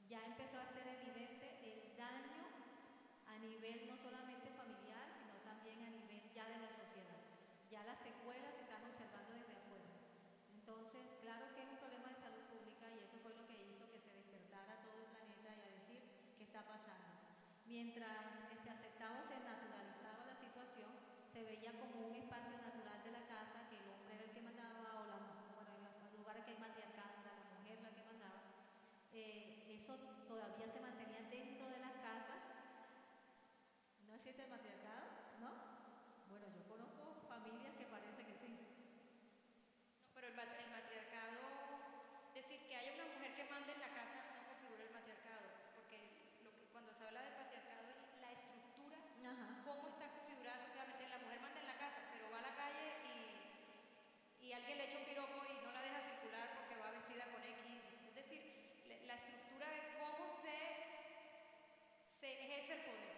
Ya 0.09 0.25
empezó 0.25 0.57
a 0.57 0.73
ser 0.73 0.89
evidente 0.89 1.61
el 1.69 1.93
daño 1.93 2.49
a 3.29 3.37
nivel 3.37 3.85
no 3.85 3.93
solamente 4.01 4.49
familiar, 4.57 5.05
sino 5.21 5.37
también 5.45 5.85
a 5.85 5.93
nivel 5.93 6.33
ya 6.33 6.49
de 6.49 6.65
la 6.65 6.73
sociedad. 6.73 7.21
Ya 7.69 7.85
las 7.85 8.01
secuelas 8.01 8.57
se 8.57 8.65
están 8.65 8.81
observando 8.81 9.37
desde 9.37 9.53
afuera. 9.53 9.93
Entonces, 10.49 11.13
claro 11.21 11.53
que 11.53 11.61
es 11.61 11.69
un 11.69 11.77
problema 11.77 12.09
de 12.09 12.25
salud 12.25 12.41
pública 12.49 12.89
y 12.89 13.05
eso 13.05 13.21
fue 13.21 13.37
lo 13.37 13.45
que 13.45 13.69
hizo 13.69 13.85
que 13.93 14.01
se 14.01 14.17
despertara 14.17 14.81
todo 14.81 14.97
el 14.97 15.13
planeta 15.13 15.61
y 15.61 15.61
a 15.61 15.77
decir 15.77 16.01
qué 16.41 16.49
está 16.49 16.65
pasando. 16.65 17.21
Mientras 17.69 18.56
se 21.37 21.43
veía 21.43 21.71
como 21.77 22.01
un 22.01 22.15
espacio 22.15 22.57
natural 22.57 22.97
de 23.03 23.11
la 23.11 23.21
casa, 23.29 23.61
que 23.69 23.77
el 23.77 23.87
hombre 23.93 24.15
era 24.15 24.23
el 24.25 24.31
que 24.33 24.41
mandaba, 24.41 25.01
o 25.01 25.05
la 25.05 25.17
bueno, 25.53 25.69
en 25.77 25.83
los 26.01 26.13
lugares 26.17 26.43
que 26.43 26.49
hay 26.49 26.57
matriarcado 26.57 27.13
la 27.23 27.35
mujer 27.53 27.77
la 27.83 27.91
que 27.93 28.01
mandaba. 28.01 28.41
Eh, 29.11 29.45
eso 29.69 29.93
todavía 30.25 30.67
se 30.67 30.79
mantenía 30.79 31.21
dentro 31.29 31.69
de 31.69 31.77
las 31.77 31.93
casas. 32.01 32.41
¿No 34.07 34.15
existe 34.15 34.41
el 34.41 34.49
matriarcado? 34.49 35.05
¿No? 35.37 35.53
Bueno, 36.25 36.47
yo 36.57 36.65
conozco 36.65 37.13
familias 37.27 37.75
que 37.75 37.85
parece 37.85 38.25
que 38.25 38.33
sí. 38.33 38.57
No, 40.01 40.09
pero 40.15 40.27
el, 40.27 40.33
mat- 40.33 40.57
el 40.57 40.69
matriarcado, 40.71 41.37
decir 42.33 42.65
que 42.65 42.75
haya 42.75 42.93
una 42.93 43.05
mujer 43.05 43.35
que 43.35 43.43
mande 43.45 43.73
en 43.73 43.79
la 43.79 43.89
casa 43.89 44.25
no 44.33 44.41
configura 44.43 44.83
el 44.83 44.89
matriarcado, 44.89 45.45
porque 45.75 46.01
lo 46.41 46.51
que, 46.55 46.65
cuando 46.67 46.93
se 46.93 47.03
habla 47.03 47.21
del 47.21 47.33
patriarcado 47.33 47.89
es 47.89 47.97
la 48.21 48.31
estructura, 48.31 48.97
Ajá. 49.25 49.55
cómo 49.63 49.87
está 49.87 50.07
configurada 50.09 50.59
socialmente. 50.59 51.05
La 51.07 51.17
mujer 51.17 51.39
manda 51.39 51.59
en 51.59 51.65
la 51.65 51.75
casa, 51.75 52.03
pero 52.09 52.29
va 52.29 52.39
a 52.39 52.41
la 52.41 52.51
calle 52.53 52.95
y, 53.03 53.41
y 54.45 54.53
alguien 54.53 54.77
le 54.77 54.83
echa 54.85 54.97
un 54.97 55.03
piropo 55.05 55.43
y 55.45 55.57
no 55.57 55.71
la 55.71 55.81
deja 55.81 55.99
circular 56.01 56.51
porque 56.53 56.75
va 56.77 56.91
vestida 56.91 57.27
con 57.27 57.43
X. 57.43 57.83
Es 58.05 58.13
decir, 58.13 58.43
la, 58.85 58.95
la 59.01 59.15
estructura 59.15 59.67
de 59.71 59.83
cómo 59.97 60.29
se, 60.29 60.77
se 62.19 62.43
ejerce 62.43 62.73
el 62.73 62.81
poder, 62.81 63.17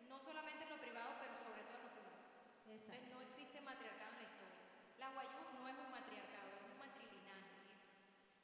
no 0.00 0.20
solamente 0.20 0.64
en 0.64 0.70
lo 0.70 0.78
privado, 0.78 1.16
pero 1.18 1.34
sobre 1.38 1.64
todo 1.64 1.76
en 1.76 1.82
lo 1.82 1.90
público. 1.90 2.28
Entonces 2.66 2.94
Exacto. 3.00 3.08
no 3.08 3.20
existe 3.22 3.60
matriarcado 3.62 4.12
en 4.12 4.18
la 4.18 4.24
historia. 4.24 4.60
La 4.98 5.08
guayú 5.08 5.42
no 5.54 5.66
es 5.66 5.78
un 5.78 5.88
matriarcado, 5.88 6.54
es 6.54 6.66
un 6.68 6.76
matrilinaje. 6.76 7.56
es- 7.72 7.80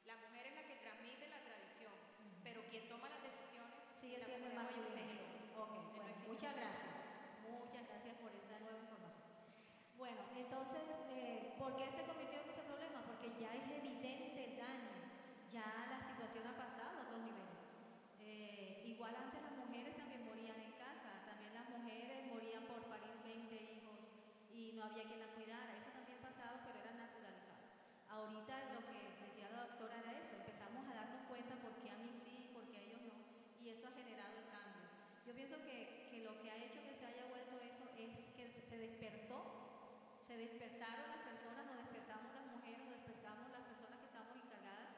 La 0.05 0.15
mujer 0.17 0.47
es 0.47 0.53
la 0.53 0.63
que 0.63 0.75
transmite 0.77 1.27
la 1.27 1.39
tradición, 1.41 1.93
pero 2.41 2.63
quien 2.65 2.87
toma 2.87 3.09
las 3.09 3.21
decisiones 3.21 3.79
Ok, 4.37 5.73
bueno, 5.97 6.13
muchas 6.29 6.53
gracias. 6.53 6.93
Muchas 7.41 7.81
gracias 7.89 8.13
por 8.21 8.29
esa 8.29 8.59
nueva 8.61 8.77
información. 8.77 9.25
Bueno, 9.97 10.21
entonces, 10.37 10.85
eh, 11.09 11.57
¿por 11.57 11.73
qué 11.73 11.89
se 11.89 12.05
convirtió 12.05 12.37
en 12.37 12.49
ese 12.53 12.61
problema? 12.69 13.01
Porque 13.09 13.33
ya 13.41 13.49
es 13.57 13.65
evidente 13.81 14.45
el 14.45 14.53
daño, 14.61 14.93
ya 15.49 15.65
la 15.89 15.97
situación 16.05 16.45
ha 16.45 16.53
pasado 16.53 17.01
a 17.01 17.03
otros 17.09 17.21
niveles. 17.25 17.57
Eh, 18.21 18.85
igual 18.85 19.17
antes 19.17 19.41
las 19.41 19.57
mujeres 19.57 19.97
también 19.97 20.21
morían 20.21 20.61
en 20.61 20.73
casa, 20.77 21.25
también 21.25 21.53
las 21.57 21.65
mujeres 21.73 22.29
morían 22.29 22.61
por 22.69 22.85
parir 22.93 23.17
20 23.25 23.57
hijos 23.57 23.97
y 24.53 24.77
no 24.77 24.85
había 24.85 25.09
quien 25.09 25.17
las 25.17 25.33
cuidara, 25.33 25.73
eso 25.81 25.89
también 25.97 26.21
pasaba, 26.21 26.61
pero 26.61 26.77
era 26.77 26.93
naturalizado. 26.93 27.65
Ahorita 28.05 28.53
lo 28.69 28.85
que 28.85 29.01
decía 29.17 29.49
la 29.49 29.65
doctora 29.65 29.97
era 29.97 30.13
eso, 30.13 30.37
empezamos 30.37 30.85
a 30.85 30.93
darnos 30.93 31.25
cuenta 31.25 31.57
por 31.57 31.73
qué 31.81 31.89
a 31.89 31.97
mí 31.97 32.13
sí, 32.21 32.53
por 32.53 32.69
qué 32.69 32.77
a 32.77 32.81
ellos 32.85 33.01
no, 33.09 33.17
y 33.57 33.69
eso 33.69 33.87
ha 33.87 33.91
generado 33.97 34.37
el 34.37 34.45
cambio. 34.53 34.85
Yo 35.27 35.33
pienso 35.35 35.59
que, 35.65 36.07
que 36.09 36.23
lo 36.23 36.39
que 36.39 36.49
ha 36.49 36.55
hecho 36.63 36.79
que 36.85 36.95
se 36.95 37.05
haya 37.05 37.25
vuelto 37.25 37.59
eso 37.59 37.83
es 37.97 38.11
que 38.37 38.47
se 38.69 38.76
despertó, 38.87 39.39
se 40.25 40.37
despertaron 40.37 41.09
las 41.09 41.19
personas, 41.21 41.65
nos 41.65 41.77
despertamos 41.77 42.31
las 42.33 42.45
mujeres, 42.45 42.79
nos 42.79 42.91
despertamos 42.91 43.49
las 43.51 43.61
personas 43.63 43.99
que 43.99 44.05
estamos 44.05 44.37
encargadas. 44.37 44.93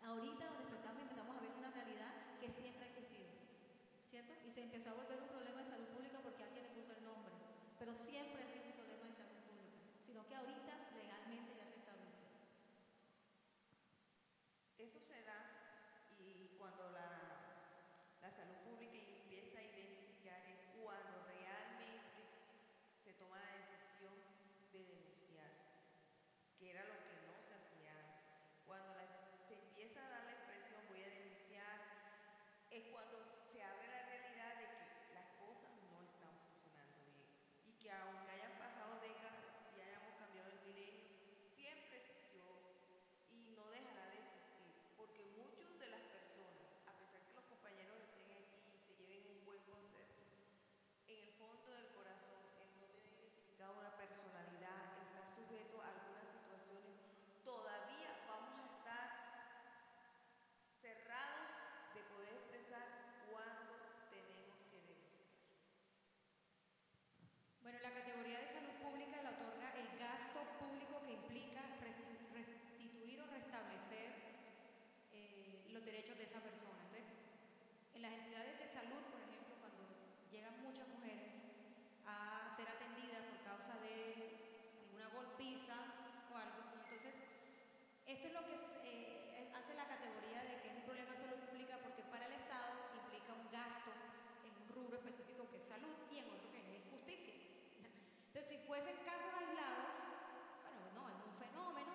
Ahorita 0.00 0.46
nos 0.46 0.58
despertamos 0.58 0.98
y 0.98 1.02
empezamos 1.02 1.36
a 1.36 1.40
ver 1.40 1.52
una 1.52 1.70
realidad 1.70 2.14
que 2.38 2.50
siempre 2.50 2.84
ha 2.84 2.88
existido, 2.88 3.32
¿cierto? 4.10 4.34
Y 4.42 4.50
se 4.50 4.60
empezó 4.60 4.90
a 4.90 4.92
volver 4.94 5.20
un 5.20 5.28
problema 5.28 5.60
de 5.60 5.66
salud 5.66 5.88
pública 5.88 6.20
porque 6.20 6.42
alguien 6.42 6.62
le 6.62 6.68
puso 6.70 6.92
el 6.92 7.02
nombre, 7.02 7.40
pero 7.78 7.94
siempre 7.94 8.42
ha 8.42 8.46
sido 8.46 8.66
un 8.66 8.72
problema 8.74 9.06
de 9.06 9.12
salud 9.12 9.38
pública, 9.38 9.82
sino 10.04 10.26
que 10.26 10.34
ahorita 10.34 10.78
legalmente 10.90 11.54
ya 11.54 11.66
se 11.66 11.76
estableció. 11.76 12.28
Eso 14.76 15.00
se 15.00 15.22
da 15.22 15.46
y 16.16 16.50
cuando 16.56 16.88
la, 16.88 17.40
la 18.20 18.30
salud 18.30 18.56
pública 18.58 18.98
empieza 18.98 19.58
a 19.58 19.64
identificar 19.64 20.42
es 20.44 20.58
cuando 20.72 21.20
realmente 21.20 22.28
se 23.02 23.14
toma 23.14 23.38
la 23.38 23.50
decisión 23.50 24.14
de 24.72 24.84
denunciar, 24.84 25.52
que 26.56 26.70
era 26.70 26.84
lo 26.84 27.00
que 27.02 27.14
no 27.16 27.38
se 27.40 27.54
hacía 27.54 27.98
antes. 28.00 28.24
Cuando 28.64 28.94
la- 28.94 29.06
se 29.46 29.54
empieza 29.54 30.04
a 30.04 30.08
dar 30.08 30.24
la 30.24 30.32
expresión 30.32 30.86
voy 30.86 31.02
a 31.02 31.08
denunciar, 31.08 31.80
es 32.70 32.84
cuando 32.86 33.24
se 33.50 33.62
abre 33.62 33.88
la 33.88 34.02
realidad 34.02 34.56
de 34.56 34.68
que 34.70 34.90
las 35.10 35.26
cosas 35.36 35.72
no 35.76 36.02
están 36.02 36.34
funcionando 36.38 37.02
bien 37.02 37.28
y 37.62 37.74
que 37.74 37.90
aunque 37.90 38.30
hayan 38.30 38.54
pasado 38.54 38.98
décadas 38.98 39.44
y 39.70 39.80
hayamos 39.80 40.14
cambiado 40.14 40.48
el 40.50 40.58
milenio, 40.60 41.06
siempre 41.38 41.98
existió 41.98 42.58
y 43.28 43.46
no 43.48 43.68
dejará 43.70 44.08
de 44.08 44.16
existir, 44.16 44.74
porque 44.96 45.24
muchas 45.24 45.76
de 45.78 45.88
las 45.88 46.02
personas, 46.04 46.68
a 46.86 46.92
pesar 46.94 47.22
que 47.24 47.32
los 47.34 47.44
compañeros 47.44 47.98
estén 48.00 48.30
aquí 48.30 48.70
y 48.72 48.78
se 48.78 48.94
lleven 48.94 49.24
un 49.26 49.42
buen 49.44 49.62
concepto, 49.62 50.30
en 51.06 51.18
el 51.18 51.28
fondo 51.30 51.72
del 51.72 51.88
corazón, 51.88 52.50
el 52.58 52.74
no 52.76 52.86
tener 52.88 53.12
identificado 53.12 53.74
una 53.74 53.90
personalidad, 53.90 54.88
está 54.96 55.24
sujeto 55.24 55.80
a 55.82 55.88
algunas 55.88 56.26
situaciones, 56.28 56.96
todavía 57.42 58.14
vamos 58.26 58.56
a 58.58 58.62
estar 58.62 59.10
cerrados 60.80 61.48
de 61.92 62.02
poder 62.04 62.32
expresar 62.34 62.90
cuando 63.20 63.80
tenemos 64.08 64.64
que 64.64 64.80
denunciar. 64.80 65.30
Bueno, 67.60 67.78
la 67.78 67.92
categoría 67.92 68.38
de 68.38 68.46
salud 68.46 68.74
pública 68.74 69.20
la 69.20 69.30
otorga 69.30 69.70
el 69.70 69.90
gasto 69.94 70.44
público 70.58 71.02
que 71.02 71.12
implica 71.12 71.70
resti- 71.80 72.18
restituir 72.30 73.20
o 73.20 73.26
restablecer 73.26 74.14
eh, 75.10 75.64
los 75.68 75.82
derechos 75.84 76.16
de 76.18 76.24
esa 76.24 76.40
persona. 76.40 76.82
Entonces, 76.82 77.06
en 77.92 77.93
las 78.04 78.12
entidades 78.20 78.60
de 78.60 78.68
salud, 78.68 79.00
por 79.08 79.16
ejemplo, 79.24 79.56
cuando 79.64 79.80
llegan 80.28 80.60
muchas 80.60 80.84
mujeres 80.92 81.40
a 82.04 82.52
ser 82.52 82.68
atendidas 82.68 83.24
por 83.32 83.40
causa 83.40 83.80
de 83.80 84.68
alguna 84.76 85.08
golpiza 85.08 85.72
o 86.28 86.36
algo, 86.36 86.68
entonces 86.84 87.16
esto 88.04 88.28
es 88.28 88.34
lo 88.36 88.44
que 88.44 88.60
eh, 88.84 89.48
hace 89.56 89.72
la 89.72 89.88
categoría 89.88 90.44
de 90.44 90.60
que 90.60 90.68
es 90.68 90.76
un 90.76 90.84
problema 90.84 91.16
de 91.16 91.24
salud 91.24 91.40
pública 91.48 91.80
porque 91.80 92.04
para 92.12 92.28
el 92.28 92.36
Estado 92.44 92.92
implica 92.92 93.32
un 93.32 93.48
gasto 93.48 93.88
en 94.44 94.52
un 94.52 94.68
rubro 94.68 95.00
específico 95.00 95.48
que 95.48 95.56
es 95.56 95.64
salud 95.64 95.96
y 96.12 96.20
en 96.20 96.28
otro 96.28 96.52
que 96.52 96.60
es 96.60 96.84
justicia. 96.92 97.32
Entonces, 98.28 98.44
si 98.52 98.58
fuesen 98.68 99.00
casos 99.08 99.32
aislados, 99.32 99.96
bueno, 100.60 100.92
no, 100.92 101.02
es 101.08 101.16
un 101.24 101.32
fenómeno, 101.40 101.94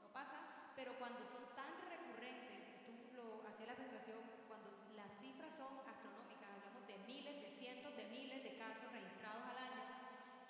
no 0.00 0.08
pasa, 0.16 0.72
pero 0.72 0.96
cuando 0.96 1.20
son 1.28 1.44
tan 1.52 1.76
recurrentes, 1.84 2.80
tú 2.88 2.96
lo 3.12 3.44
hacías 3.44 3.68
la 3.68 3.76
presentación, 3.76 4.24
cuando 4.48 4.72
las 4.96 5.10
cifras 5.20 5.50
son 5.56 5.82
astronómicas, 5.88 6.46
hablamos 6.46 6.86
de 6.86 6.96
miles, 7.10 7.42
de 7.42 7.50
cientos 7.58 7.96
de 7.96 8.04
miles 8.06 8.42
de 8.44 8.56
casos 8.56 8.86
registrados 8.92 9.42
al 9.50 9.58
año, 9.58 9.82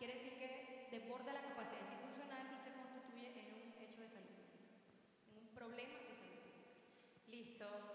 quiere 0.02 0.18
decir 0.18 0.34
que 0.34 0.88
desborda 0.90 1.32
la 1.32 1.42
capacidad 1.42 1.78
institucional 1.78 2.42
y 2.50 2.58
se 2.58 2.74
constituye 2.74 3.38
en 3.38 3.54
un 3.54 3.70
hecho 3.78 4.00
de 4.00 4.08
salud 4.08 4.34
en 5.30 5.38
un 5.38 5.46
problema 5.54 5.94
de 5.94 6.16
salud. 6.18 6.42
Listo, 7.28 7.91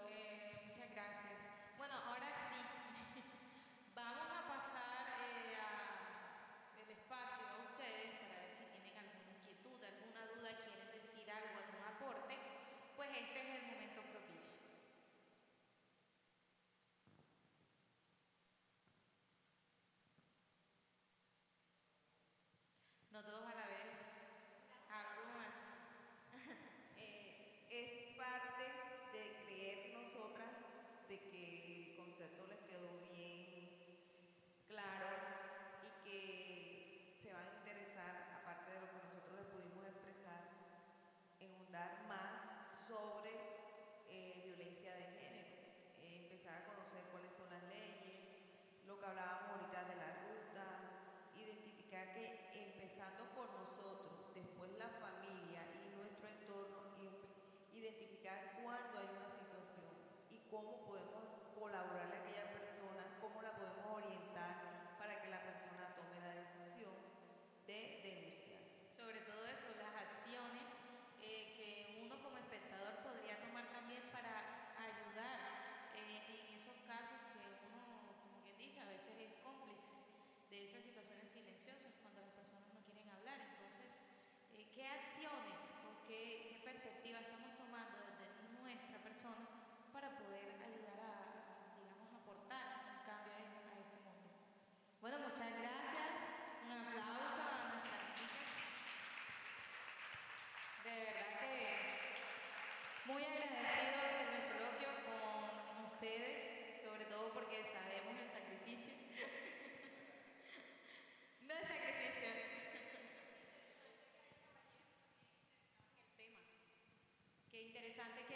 interesante 117.98 118.27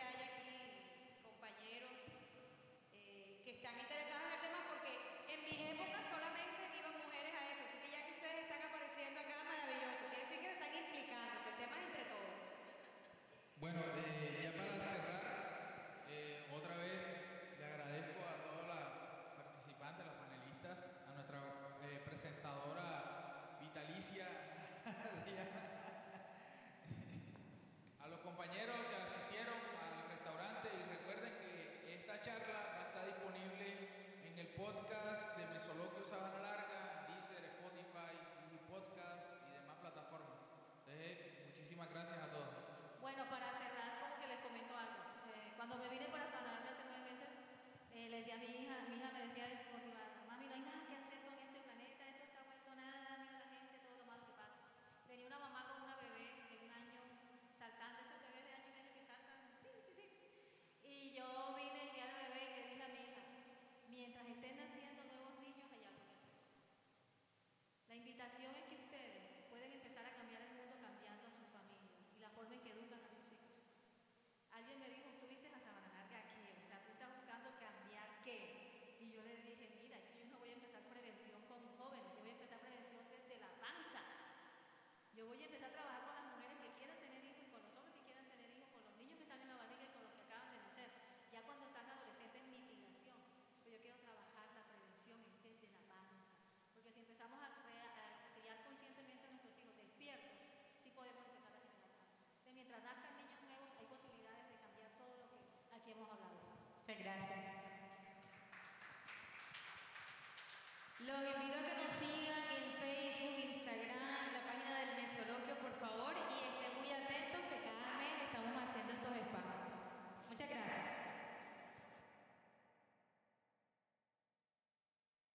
gracias. 111.12 111.34
Los 111.34 111.44
invito 111.44 111.61